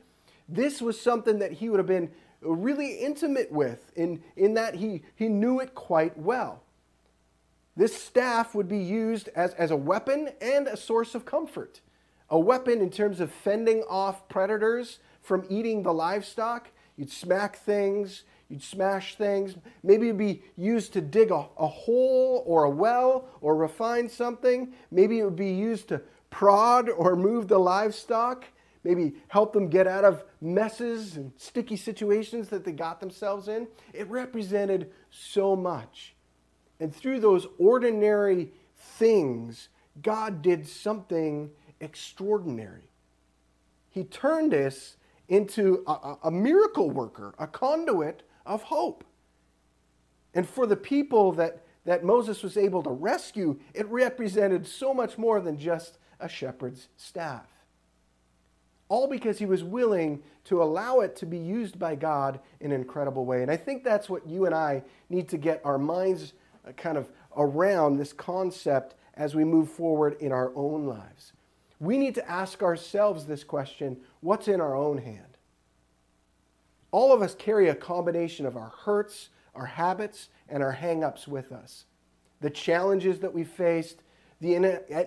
This 0.48 0.82
was 0.82 1.00
something 1.00 1.38
that 1.38 1.52
he 1.52 1.68
would 1.68 1.78
have 1.78 1.86
been 1.86 2.10
really 2.40 2.98
intimate 2.98 3.52
with, 3.52 3.92
in, 3.96 4.22
in 4.36 4.54
that 4.54 4.74
he, 4.74 5.02
he 5.14 5.28
knew 5.28 5.60
it 5.60 5.74
quite 5.74 6.16
well. 6.18 6.62
This 7.76 7.96
staff 7.96 8.54
would 8.54 8.68
be 8.68 8.78
used 8.78 9.28
as, 9.34 9.54
as 9.54 9.70
a 9.70 9.76
weapon 9.76 10.30
and 10.40 10.66
a 10.66 10.76
source 10.76 11.14
of 11.14 11.24
comfort. 11.24 11.80
A 12.28 12.38
weapon 12.38 12.80
in 12.80 12.90
terms 12.90 13.20
of 13.20 13.30
fending 13.30 13.82
off 13.88 14.28
predators 14.28 14.98
from 15.22 15.44
eating 15.48 15.82
the 15.82 15.92
livestock. 15.92 16.68
You'd 16.96 17.10
smack 17.10 17.56
things, 17.56 18.24
you'd 18.48 18.62
smash 18.62 19.16
things. 19.16 19.56
Maybe 19.82 20.08
it'd 20.08 20.18
be 20.18 20.42
used 20.56 20.92
to 20.94 21.00
dig 21.00 21.30
a, 21.30 21.46
a 21.58 21.66
hole 21.66 22.42
or 22.46 22.64
a 22.64 22.70
well 22.70 23.28
or 23.40 23.56
refine 23.56 24.08
something. 24.08 24.72
Maybe 24.90 25.18
it 25.18 25.24
would 25.24 25.36
be 25.36 25.52
used 25.52 25.88
to 25.88 26.02
prod 26.30 26.88
or 26.88 27.16
move 27.16 27.48
the 27.48 27.58
livestock 27.58 28.44
maybe 28.84 29.14
help 29.28 29.52
them 29.52 29.68
get 29.68 29.86
out 29.86 30.04
of 30.04 30.24
messes 30.40 31.16
and 31.16 31.32
sticky 31.36 31.76
situations 31.76 32.48
that 32.48 32.64
they 32.64 32.72
got 32.72 33.00
themselves 33.00 33.48
in. 33.48 33.68
It 33.92 34.08
represented 34.08 34.90
so 35.10 35.54
much. 35.54 36.14
And 36.78 36.94
through 36.94 37.20
those 37.20 37.46
ordinary 37.58 38.52
things, 38.76 39.68
God 40.00 40.40
did 40.40 40.66
something 40.66 41.50
extraordinary. 41.80 42.88
He 43.90 44.04
turned 44.04 44.54
us 44.54 44.96
into 45.28 45.84
a, 45.86 46.16
a, 46.24 46.30
miracle 46.30 46.90
worker, 46.90 47.34
a 47.38 47.46
conduit 47.46 48.22
of 48.46 48.62
hope. 48.62 49.04
And 50.34 50.48
for 50.48 50.66
the 50.66 50.76
people 50.76 51.32
that, 51.32 51.64
that 51.84 52.04
Moses 52.04 52.42
was 52.42 52.56
able 52.56 52.82
to 52.84 52.90
rescue, 52.90 53.58
it 53.74 53.86
represented 53.88 54.66
so 54.66 54.94
much 54.94 55.18
more 55.18 55.40
than 55.40 55.58
just 55.58 55.98
a 56.18 56.28
shepherd's 56.28 56.88
staff 56.96 57.59
all 58.90 59.06
because 59.06 59.38
he 59.38 59.46
was 59.46 59.64
willing 59.64 60.20
to 60.44 60.62
allow 60.62 61.00
it 61.00 61.16
to 61.16 61.24
be 61.24 61.38
used 61.38 61.78
by 61.78 61.94
God 61.94 62.40
in 62.60 62.72
an 62.72 62.80
incredible 62.80 63.24
way. 63.24 63.40
And 63.40 63.50
I 63.50 63.56
think 63.56 63.84
that's 63.84 64.10
what 64.10 64.28
you 64.28 64.44
and 64.46 64.54
I 64.54 64.82
need 65.08 65.28
to 65.28 65.38
get 65.38 65.62
our 65.64 65.78
minds 65.78 66.34
uh, 66.68 66.72
kind 66.72 66.98
of 66.98 67.08
around 67.36 67.96
this 67.96 68.12
concept 68.12 68.96
as 69.14 69.34
we 69.34 69.44
move 69.44 69.70
forward 69.70 70.16
in 70.20 70.32
our 70.32 70.52
own 70.56 70.86
lives. 70.86 71.32
We 71.78 71.98
need 71.98 72.16
to 72.16 72.28
ask 72.28 72.62
ourselves 72.62 73.24
this 73.24 73.44
question 73.44 73.96
what's 74.20 74.48
in 74.48 74.60
our 74.60 74.74
own 74.74 74.98
hand? 74.98 75.38
All 76.90 77.12
of 77.12 77.22
us 77.22 77.36
carry 77.36 77.68
a 77.68 77.74
combination 77.76 78.44
of 78.44 78.56
our 78.56 78.72
hurts, 78.84 79.28
our 79.54 79.66
habits, 79.66 80.28
and 80.48 80.64
our 80.64 80.72
hang 80.72 81.04
ups 81.04 81.28
with 81.28 81.52
us. 81.52 81.84
The 82.40 82.50
challenges 82.50 83.20
that 83.20 83.32
we 83.32 83.44
faced, 83.44 84.02
the 84.40 84.56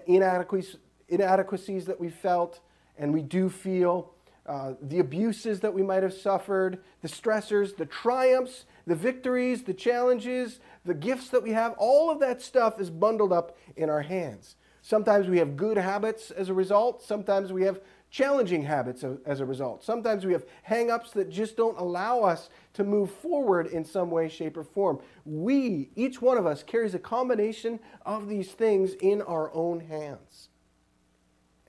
inadequacies 0.07 1.85
that 1.85 1.99
we 1.99 2.09
felt, 2.09 2.61
and 2.97 3.13
we 3.13 3.21
do 3.21 3.49
feel 3.49 4.13
uh, 4.45 4.73
the 4.81 4.99
abuses 4.99 5.61
that 5.61 5.73
we 5.73 5.81
might 5.81 6.03
have 6.03 6.13
suffered, 6.13 6.79
the 7.01 7.07
stressors, 7.07 7.75
the 7.77 7.85
triumphs, 7.85 8.65
the 8.85 8.95
victories, 8.95 9.63
the 9.63 9.73
challenges, 9.73 10.59
the 10.83 10.93
gifts 10.93 11.29
that 11.29 11.41
we 11.41 11.51
have, 11.51 11.73
all 11.77 12.11
of 12.11 12.19
that 12.19 12.41
stuff 12.41 12.79
is 12.79 12.89
bundled 12.89 13.31
up 13.31 13.57
in 13.77 13.89
our 13.89 14.01
hands. 14.01 14.55
Sometimes 14.81 15.27
we 15.27 15.37
have 15.37 15.55
good 15.55 15.77
habits 15.77 16.29
as 16.29 16.49
a 16.49 16.53
result, 16.53 17.01
sometimes 17.01 17.53
we 17.53 17.63
have 17.63 17.79
challenging 18.13 18.61
habits 18.61 19.03
as 19.25 19.39
a 19.39 19.45
result. 19.45 19.83
Sometimes 19.83 20.23
we 20.23 20.33
have 20.33 20.45
hang 20.61 20.91
ups 20.91 21.09
that 21.13 21.31
just 21.31 21.57
don't 21.57 21.79
allow 21.79 22.21
us 22.21 22.47
to 22.73 22.83
move 22.83 23.09
forward 23.09 23.65
in 23.65 23.83
some 23.83 24.11
way, 24.11 24.29
shape, 24.29 24.55
or 24.55 24.63
form. 24.63 24.99
We, 25.25 25.89
each 25.95 26.21
one 26.21 26.37
of 26.37 26.45
us, 26.45 26.61
carries 26.61 26.93
a 26.93 26.99
combination 26.99 27.79
of 28.05 28.29
these 28.29 28.51
things 28.51 28.93
in 29.01 29.23
our 29.23 29.51
own 29.55 29.79
hands. 29.79 30.49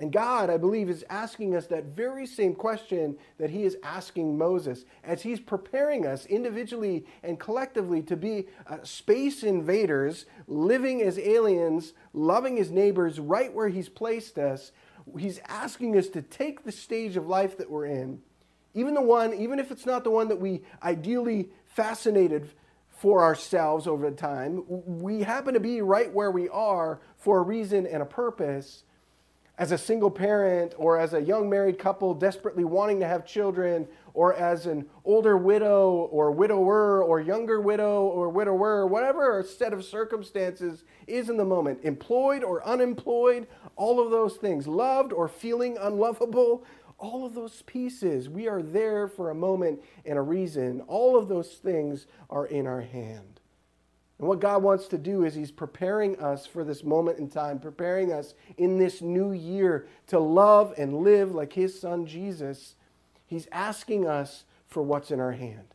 And 0.01 0.13
God, 0.13 0.51
I 0.51 0.57
believe, 0.57 0.91
is 0.91 1.05
asking 1.09 1.55
us 1.55 1.69
that 1.69 1.85
very 1.85 2.27
same 2.27 2.55
question 2.55 3.17
that 3.39 3.51
He 3.51 3.63
is 3.63 3.77
asking 3.83 4.37
Moses 4.37 4.85
as 5.05 5.23
He's 5.23 5.39
preparing 5.39 6.05
us 6.05 6.27
individually 6.27 7.07
and 7.23 7.39
collectively 7.39 8.03
to 8.03 8.17
be 8.17 8.49
uh, 8.67 8.79
space 8.83 9.45
invaders, 9.45 10.27
living 10.49 11.01
as 11.01 11.19
aliens, 11.19 11.93
loving 12.13 12.57
His 12.57 12.73
neighbors 12.73 13.21
right 13.21 13.53
where 13.53 13.69
He's 13.69 13.89
placed 13.89 14.37
us. 14.37 14.73
He's 15.17 15.39
asking 15.47 15.97
us 15.97 16.09
to 16.09 16.23
take 16.23 16.65
the 16.65 16.73
stage 16.73 17.17
of 17.17 17.29
life 17.29 17.57
that 17.59 17.71
we're 17.71 17.87
in, 17.87 18.21
even 18.75 18.95
the 18.95 19.03
one, 19.03 19.33
even 19.35 19.61
if 19.61 19.71
it's 19.71 19.87
not 19.87 20.03
the 20.03 20.11
one 20.11 20.29
that 20.29 20.41
we 20.41 20.63
ideally 20.83 21.51
fascinated 21.67 22.51
for 22.89 23.23
ourselves 23.23 23.87
over 23.87 24.11
time, 24.11 24.65
we 24.67 25.21
happen 25.23 25.55
to 25.55 25.61
be 25.61 25.83
right 25.83 26.13
where 26.13 26.31
we 26.31 26.49
are 26.49 27.01
for 27.17 27.39
a 27.39 27.43
reason 27.43 27.87
and 27.87 28.03
a 28.03 28.07
purpose 28.07 28.83
as 29.57 29.71
a 29.71 29.79
single 29.79 30.11
parent 30.11 30.75
or 30.77 30.99
as 30.99 31.15
a 31.15 31.21
young 31.21 31.49
married 31.49 31.79
couple 31.79 32.13
desperately 32.13 32.65
wanting 32.65 32.99
to 33.01 33.07
have 33.07 33.25
children 33.25 33.87
or 34.13 34.35
as 34.35 34.67
an 34.67 34.85
older 35.05 35.37
widow 35.37 36.09
or 36.11 36.33
widower 36.33 37.03
or 37.03 37.21
younger 37.21 37.61
widow 37.61 38.03
or 38.03 38.29
widower, 38.29 38.87
whatever 38.87 39.43
set 39.43 39.73
of 39.73 39.85
circumstances 39.85 40.85
is 41.07 41.29
in 41.29 41.37
the 41.37 41.45
moment, 41.45 41.79
employed 41.85 42.43
or 42.43 42.67
unemployed, 42.67 43.47
all 43.77 44.01
of 44.01 44.11
those 44.11 44.37
things, 44.37 44.67
loved 44.67 45.13
or 45.13 45.29
feeling 45.29 45.77
unlovable, 45.81 46.65
all 46.99 47.27
of 47.27 47.35
those 47.35 47.63
pieces, 47.63 48.29
we 48.29 48.49
are 48.49 48.63
there 48.63 49.09
for 49.09 49.31
a 49.31 49.35
moment 49.35 49.81
and 50.07 50.17
a 50.17 50.23
reason. 50.23 50.81
All 50.83 51.17
of 51.17 51.29
those 51.29 51.55
things 51.55 52.07
are 52.31 52.47
in 52.47 52.67
our 52.67 52.81
hand. 52.81 53.41
And 54.19 54.29
what 54.29 54.41
God 54.41 54.63
wants 54.63 54.87
to 54.89 54.99
do 54.99 55.25
is 55.25 55.35
He's 55.35 55.51
preparing 55.51 56.19
us 56.21 56.47
for 56.47 56.65
this 56.65 56.85
moment 56.85 57.19
in 57.19 57.29
time, 57.29 57.59
preparing 57.59 58.13
us 58.13 58.35
in 58.57 58.79
this 58.79 59.03
new 59.03 59.33
year 59.33 59.89
to 60.09 60.19
love 60.19 60.73
and 60.79 60.99
live 60.99 61.35
like 61.35 61.53
His 61.53 61.79
Son 61.79 62.07
Jesus. 62.07 62.75
He's 63.27 63.49
asking 63.51 64.07
us 64.07 64.45
for 64.67 64.83
what's 64.83 65.11
in 65.11 65.21
our 65.21 65.33
hand. 65.33 65.75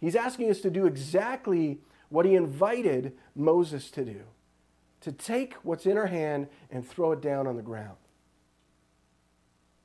He's 0.00 0.16
asking 0.16 0.50
us 0.50 0.60
to 0.60 0.70
do 0.70 0.86
exactly 0.86 1.80
what 2.08 2.26
He 2.26 2.34
invited 2.34 3.16
Moses 3.34 3.90
to 3.92 4.04
do 4.04 4.22
to 5.04 5.12
take 5.12 5.52
what's 5.56 5.84
in 5.84 5.98
our 5.98 6.06
hand 6.06 6.48
and 6.70 6.86
throw 6.86 7.12
it 7.12 7.20
down 7.20 7.46
on 7.46 7.56
the 7.56 7.62
ground. 7.62 7.98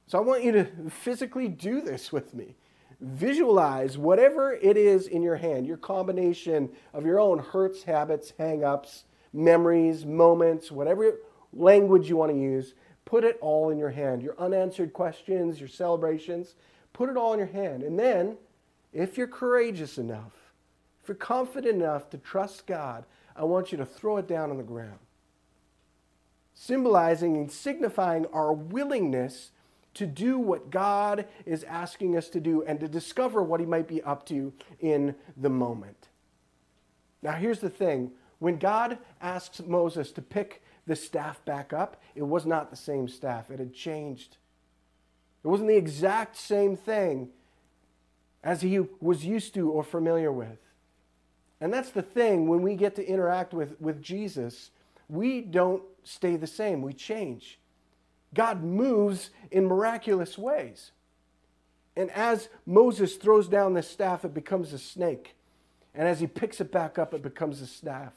So 0.08 0.18
I 0.18 0.22
want 0.22 0.46
you 0.46 0.54
to 0.54 0.66
physically 0.90 1.50
do 1.50 1.82
this 1.82 2.14
with 2.14 2.34
me 2.34 2.56
visualize 3.02 3.98
whatever 3.98 4.54
it 4.54 4.78
is 4.78 5.08
in 5.08 5.22
your 5.22 5.38
hand, 5.38 5.66
your 5.66 5.78
combination 5.78 6.70
of 6.94 7.06
your 7.06 7.20
own 7.20 7.40
hurts, 7.40 7.84
habits, 7.84 8.34
hang 8.38 8.64
ups, 8.64 9.06
memories, 9.32 10.06
moments, 10.06 10.72
whatever 10.72 11.20
language 11.54 12.10
you 12.10 12.18
want 12.18 12.32
to 12.32 12.38
use, 12.38 12.74
put 13.06 13.24
it 13.24 13.38
all 13.42 13.70
in 13.70 13.78
your 13.78 13.90
hand. 13.90 14.22
Your 14.22 14.40
unanswered 14.40 14.94
questions, 14.94 15.60
your 15.60 15.70
celebrations, 15.70 16.56
put 16.94 17.10
it 17.10 17.18
all 17.18 17.34
in 17.34 17.40
your 17.40 17.48
hand. 17.48 17.84
And 17.84 17.98
then, 17.98 18.38
if 18.92 19.18
you're 19.18 19.28
courageous 19.28 19.98
enough, 19.98 20.34
if 21.02 21.08
you're 21.08 21.16
confident 21.16 21.76
enough 21.76 22.10
to 22.10 22.18
trust 22.18 22.68
God, 22.68 23.06
I 23.36 23.44
want 23.44 23.72
you 23.72 23.78
to 23.78 23.86
throw 23.86 24.18
it 24.18 24.28
down 24.28 24.50
on 24.50 24.58
the 24.58 24.64
ground. 24.64 25.00
Symbolizing 26.54 27.38
and 27.38 27.50
signifying 27.50 28.26
our 28.34 28.52
willingness 28.52 29.52
to 29.96 30.06
do 30.06 30.38
what 30.38 30.70
God 30.70 31.26
is 31.46 31.64
asking 31.64 32.16
us 32.16 32.30
to 32.30 32.40
do 32.40 32.64
and 32.64 32.80
to 32.80 32.88
discover 32.88 33.42
what 33.44 33.60
He 33.60 33.66
might 33.66 33.88
be 33.88 34.02
up 34.04 34.26
to 34.28 34.54
in 34.80 35.16
the 35.36 35.50
moment. 35.50 36.08
Now, 37.22 37.34
here's 37.34 37.60
the 37.60 37.70
thing 37.70 38.12
when 38.40 38.58
God 38.58 38.98
asks 39.22 39.62
Moses 39.62 40.12
to 40.14 40.22
pick 40.22 40.64
the 40.88 40.96
staff 40.96 41.44
back 41.46 41.74
up, 41.74 42.02
it 42.16 42.24
was 42.24 42.46
not 42.46 42.70
the 42.70 42.76
same 42.76 43.08
staff, 43.08 43.52
it 43.52 43.60
had 43.60 43.74
changed. 43.74 44.38
It 45.44 45.48
wasn't 45.48 45.70
the 45.70 45.78
exact 45.78 46.38
same 46.38 46.76
thing 46.76 47.30
as 48.44 48.62
he 48.62 48.80
was 49.00 49.26
used 49.26 49.54
to 49.54 49.70
or 49.70 49.84
familiar 49.84 50.32
with. 50.32 50.58
And 51.62 51.74
that's 51.74 51.92
the 51.92 52.02
thing 52.02 52.48
when 52.48 52.62
we 52.62 52.76
get 52.76 52.96
to 52.96 53.06
interact 53.06 53.54
with, 53.54 53.80
with 53.82 54.02
Jesus, 54.02 54.72
we 55.10 55.42
don't 55.42 55.84
stay 56.04 56.38
the 56.38 56.48
same, 56.48 56.82
we 56.82 56.94
change. 56.94 57.60
God 58.34 58.64
moves 58.64 59.32
in 59.52 59.66
miraculous 59.66 60.38
ways. 60.38 60.92
And 61.96 62.12
as 62.12 62.50
Moses 62.66 63.16
throws 63.16 63.48
down 63.48 63.74
the 63.74 63.84
staff, 63.84 64.24
it 64.24 64.34
becomes 64.34 64.72
a 64.74 64.80
snake. 64.80 65.36
And 65.94 66.08
as 66.08 66.20
he 66.20 66.28
picks 66.28 66.62
it 66.62 66.72
back 66.72 66.98
up, 66.98 67.14
it 67.14 67.22
becomes 67.22 67.62
a 67.62 67.68
staff. 67.68 68.14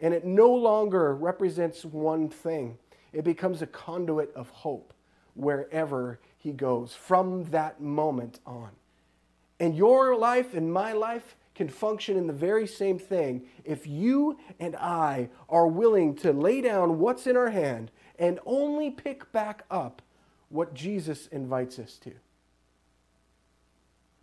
And 0.00 0.12
it 0.12 0.24
no 0.24 0.52
longer 0.52 1.14
represents 1.14 1.84
one 1.84 2.28
thing, 2.28 2.78
it 3.12 3.24
becomes 3.24 3.62
a 3.62 3.66
conduit 3.66 4.32
of 4.34 4.48
hope 4.48 4.92
wherever 5.34 6.18
he 6.38 6.52
goes 6.52 6.94
from 6.94 7.44
that 7.50 7.80
moment 7.80 8.40
on. 8.44 8.70
And 9.60 9.76
your 9.76 10.16
life 10.16 10.54
and 10.54 10.72
my 10.72 10.92
life 10.92 11.36
can 11.54 11.68
function 11.68 12.16
in 12.16 12.26
the 12.26 12.32
very 12.32 12.66
same 12.66 12.98
thing 12.98 13.46
if 13.64 13.86
you 13.86 14.38
and 14.58 14.74
I 14.74 15.28
are 15.48 15.68
willing 15.68 16.16
to 16.16 16.32
lay 16.32 16.60
down 16.60 16.98
what's 16.98 17.26
in 17.26 17.36
our 17.36 17.50
hand 17.50 17.90
and 18.18 18.38
only 18.44 18.90
pick 18.90 19.30
back 19.32 19.64
up 19.70 20.02
what 20.48 20.74
Jesus 20.74 21.26
invites 21.28 21.78
us 21.78 21.98
to. 21.98 22.12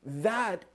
That 0.05 0.65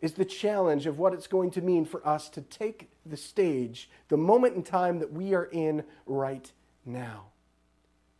is 0.00 0.12
the 0.14 0.24
challenge 0.24 0.86
of 0.86 0.98
what 0.98 1.14
it's 1.14 1.26
going 1.26 1.50
to 1.52 1.62
mean 1.62 1.84
for 1.84 2.06
us 2.06 2.28
to 2.30 2.40
take 2.42 2.90
the 3.06 3.16
stage, 3.16 3.88
the 4.08 4.16
moment 4.16 4.54
in 4.54 4.62
time 4.62 4.98
that 4.98 5.12
we 5.12 5.34
are 5.34 5.46
in 5.46 5.84
right 6.06 6.52
now. 6.84 7.26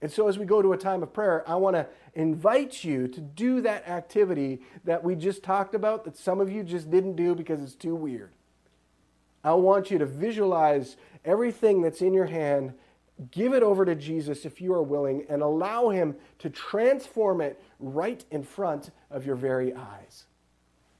And 0.01 0.13
so, 0.13 0.29
as 0.29 0.39
we 0.39 0.45
go 0.45 0.61
to 0.61 0.73
a 0.75 0.77
time 0.77 1.03
of 1.03 1.13
prayer, 1.15 1.49
I 1.49 1.55
want 1.57 1.77
to 1.77 1.87
invite 2.15 2.85
you 2.85 3.09
to 3.09 3.21
do 3.21 3.63
that 3.63 3.89
activity 3.89 4.61
that 4.85 5.03
we 5.03 5.15
just 5.15 5.43
talked 5.43 5.75
about 5.75 6.05
that 6.05 6.17
some 6.17 6.41
of 6.41 6.53
you 6.53 6.63
just 6.63 6.91
didn't 6.91 7.17
do 7.17 7.35
because 7.35 7.63
it's 7.63 7.75
too 7.75 7.95
weird. 7.95 8.31
I 9.43 9.55
want 9.55 9.91
you 9.91 9.99
to 9.99 10.07
visualize 10.07 10.97
everything 11.25 11.81
that's 11.81 12.03
in 12.03 12.13
your 12.13 12.27
hand, 12.27 12.75
give 13.31 13.53
it 13.55 13.63
over 13.63 13.85
to 13.85 13.95
Jesus 13.95 14.45
if 14.45 14.61
you 14.61 14.73
are 14.75 14.83
willing, 14.83 15.25
and 15.29 15.43
allow 15.43 15.89
Him 15.89 16.17
to 16.41 16.51
transform 16.51 17.41
it 17.41 17.63
right 17.79 18.25
in 18.31 18.43
front 18.43 18.91
of 19.11 19.25
your 19.25 19.37
very 19.37 19.73
eyes. 19.75 20.25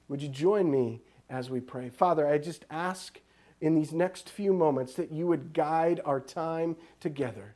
Would 0.09 0.23
you 0.23 0.29
join 0.29 0.71
me 0.71 1.03
as 1.29 1.51
we 1.51 1.61
pray? 1.61 1.89
Father, 1.89 2.27
I 2.27 2.39
just 2.39 2.65
ask 2.71 3.21
in 3.61 3.75
these 3.75 3.93
next 3.93 4.29
few 4.29 4.53
moments 4.53 4.95
that 4.95 5.11
you 5.11 5.27
would 5.27 5.53
guide 5.53 6.01
our 6.05 6.21
time 6.21 6.77
together, 7.01 7.55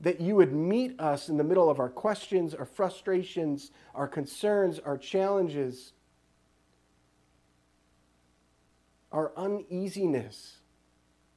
that 0.00 0.20
you 0.20 0.36
would 0.36 0.52
meet 0.52 0.98
us 0.98 1.28
in 1.28 1.36
the 1.36 1.44
middle 1.44 1.70
of 1.70 1.78
our 1.78 1.88
questions, 1.88 2.54
our 2.54 2.64
frustrations, 2.64 3.70
our 3.94 4.08
concerns, 4.08 4.78
our 4.78 4.96
challenges, 4.96 5.92
our 9.12 9.32
uneasiness, 9.36 10.56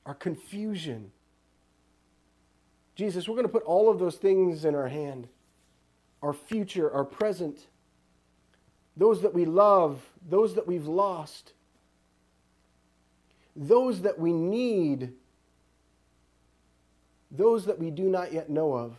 our 0.06 0.14
confusion. 0.14 1.12
Jesus, 3.00 3.30
we're 3.30 3.36
going 3.36 3.48
to 3.48 3.52
put 3.52 3.64
all 3.64 3.90
of 3.90 3.98
those 3.98 4.18
things 4.18 4.66
in 4.66 4.76
our 4.76 4.90
hand 4.90 5.30
our 6.22 6.34
future, 6.34 6.92
our 6.92 7.06
present 7.06 7.68
those 8.98 9.22
that 9.22 9.34
we 9.34 9.46
love, 9.46 10.02
those 10.28 10.56
that 10.56 10.68
we've 10.68 10.86
lost, 10.86 11.54
those 13.56 14.02
that 14.02 14.20
we 14.20 14.34
need, 14.34 15.14
those 17.32 17.68
that 17.68 17.80
we 17.80 17.90
do 17.90 18.04
not 18.04 18.34
yet 18.34 18.50
know 18.50 18.74
of, 18.74 18.98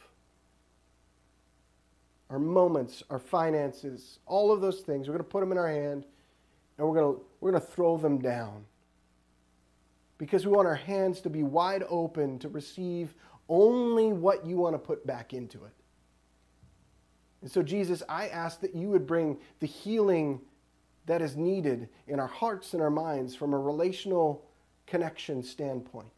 our 2.30 2.38
moments, 2.38 3.02
our 3.10 3.18
finances, 3.18 4.18
all 4.24 4.50
of 4.50 4.62
those 4.62 4.80
things. 4.80 5.06
We're 5.06 5.16
going 5.16 5.24
to 5.24 5.30
put 5.30 5.40
them 5.40 5.52
in 5.52 5.58
our 5.58 5.68
hand 5.68 6.06
and 6.78 6.88
we're 6.88 6.94
going 6.94 7.16
to, 7.16 7.22
we're 7.42 7.50
going 7.50 7.62
to 7.62 7.68
throw 7.68 7.98
them 7.98 8.16
down 8.16 8.64
because 10.16 10.44
we 10.44 10.52
want 10.52 10.68
our 10.68 10.74
hands 10.74 11.20
to 11.22 11.30
be 11.30 11.42
wide 11.42 11.82
open 11.88 12.38
to 12.38 12.48
receive 12.48 13.14
only 13.50 14.12
what 14.12 14.46
you 14.46 14.56
want 14.56 14.74
to 14.74 14.78
put 14.78 15.06
back 15.06 15.34
into 15.34 15.64
it. 15.64 15.72
And 17.42 17.50
so, 17.50 17.62
Jesus, 17.62 18.02
I 18.08 18.28
ask 18.28 18.60
that 18.60 18.74
you 18.74 18.88
would 18.88 19.06
bring 19.06 19.38
the 19.58 19.66
healing 19.66 20.40
that 21.06 21.20
is 21.20 21.36
needed 21.36 21.88
in 22.06 22.20
our 22.20 22.26
hearts 22.26 22.72
and 22.72 22.82
our 22.82 22.90
minds 22.90 23.34
from 23.34 23.52
a 23.52 23.58
relational 23.58 24.44
connection 24.86 25.42
standpoint. 25.42 26.08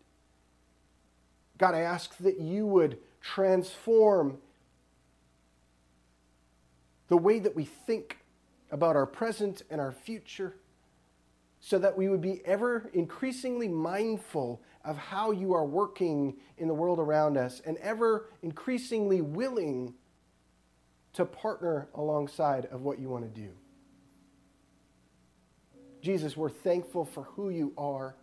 God, 1.59 1.75
I 1.75 1.81
ask 1.81 2.17
that 2.19 2.41
you 2.41 2.67
would 2.67 2.99
transform 3.21 4.39
the 7.09 7.17
way 7.17 7.39
that 7.39 7.55
we 7.55 7.65
think 7.65 8.19
about 8.71 8.97
our 8.97 9.07
present 9.07 9.63
and 9.71 9.81
our 9.81 9.93
future 9.93 10.57
so 11.61 11.79
that 11.79 11.97
we 11.97 12.09
would 12.09 12.21
be 12.21 12.43
ever 12.45 12.91
increasingly 12.93 13.69
mindful 13.69 14.61
of 14.85 14.97
how 14.97 15.31
you 15.31 15.55
are 15.55 15.65
working 15.65 16.37
in 16.59 16.69
the 16.69 16.75
world 16.75 16.99
around 16.99 17.37
us 17.37 17.61
and 17.65 17.77
ever 17.79 18.29
increasingly 18.43 19.21
willing 19.21 19.95
to 21.13 21.25
partner 21.25 21.89
alongside 21.95 22.67
of 22.67 22.83
what 22.83 22.99
you 22.99 23.09
want 23.09 23.23
to 23.23 23.41
do. 23.41 23.51
Jesus, 26.01 26.37
we're 26.37 26.51
thankful 26.51 27.05
for 27.05 27.23
who 27.23 27.51
you 27.51 27.73
are. 27.79 28.17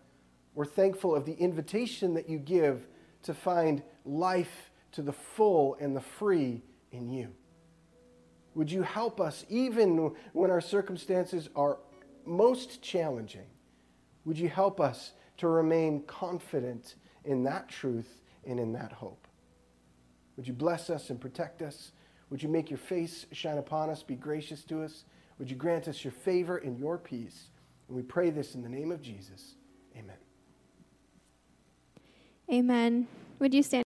We're 0.54 0.66
thankful 0.66 1.16
of 1.16 1.26
the 1.26 1.34
invitation 1.34 2.14
that 2.16 2.28
you 2.30 2.38
give 2.38 2.86
to 3.24 3.34
find 3.34 3.82
life 4.06 4.72
to 4.94 5.02
the 5.02 5.14
full 5.14 5.78
and 5.80 5.96
the 5.96 6.02
free 6.02 6.64
in 6.92 7.10
you. 7.10 7.30
Would 8.56 8.72
you 8.72 8.82
help 8.82 9.22
us 9.22 9.46
even 9.48 10.14
when 10.34 10.52
our 10.52 10.60
circumstances 10.60 11.50
are 11.56 11.78
most 12.26 12.82
challenging? 12.82 13.46
Would 14.26 14.38
you 14.38 14.50
help 14.50 14.82
us 14.82 15.14
to 15.40 15.48
remain 15.48 16.04
confident 16.04 16.96
in 17.26 17.44
that 17.44 17.68
truth 17.68 18.22
and 18.46 18.60
in 18.60 18.74
that 18.74 18.92
hope? 18.92 19.28
Would 20.38 20.48
you 20.48 20.54
bless 20.54 20.90
us 20.90 21.10
and 21.10 21.20
protect 21.20 21.62
us? 21.62 21.92
Would 22.30 22.44
you 22.44 22.50
make 22.50 22.70
your 22.70 22.78
face 22.78 23.26
shine 23.32 23.58
upon 23.58 23.90
us, 23.90 24.04
be 24.04 24.16
gracious 24.16 24.64
to 24.66 24.84
us? 24.84 25.04
Would 25.38 25.50
you 25.50 25.56
grant 25.56 25.88
us 25.88 26.04
your 26.04 26.12
favor 26.12 26.58
and 26.58 26.78
your 26.78 26.98
peace? 26.98 27.50
And 27.88 27.96
we 27.98 28.04
pray 28.04 28.30
this 28.30 28.56
in 28.56 28.62
the 28.62 28.70
name 28.70 28.92
of 28.92 29.02
Jesus. 29.02 29.56
Amen. 29.98 30.18
Amen. 32.52 33.08
Would 33.40 33.54
you 33.54 33.64
stand? 33.64 33.84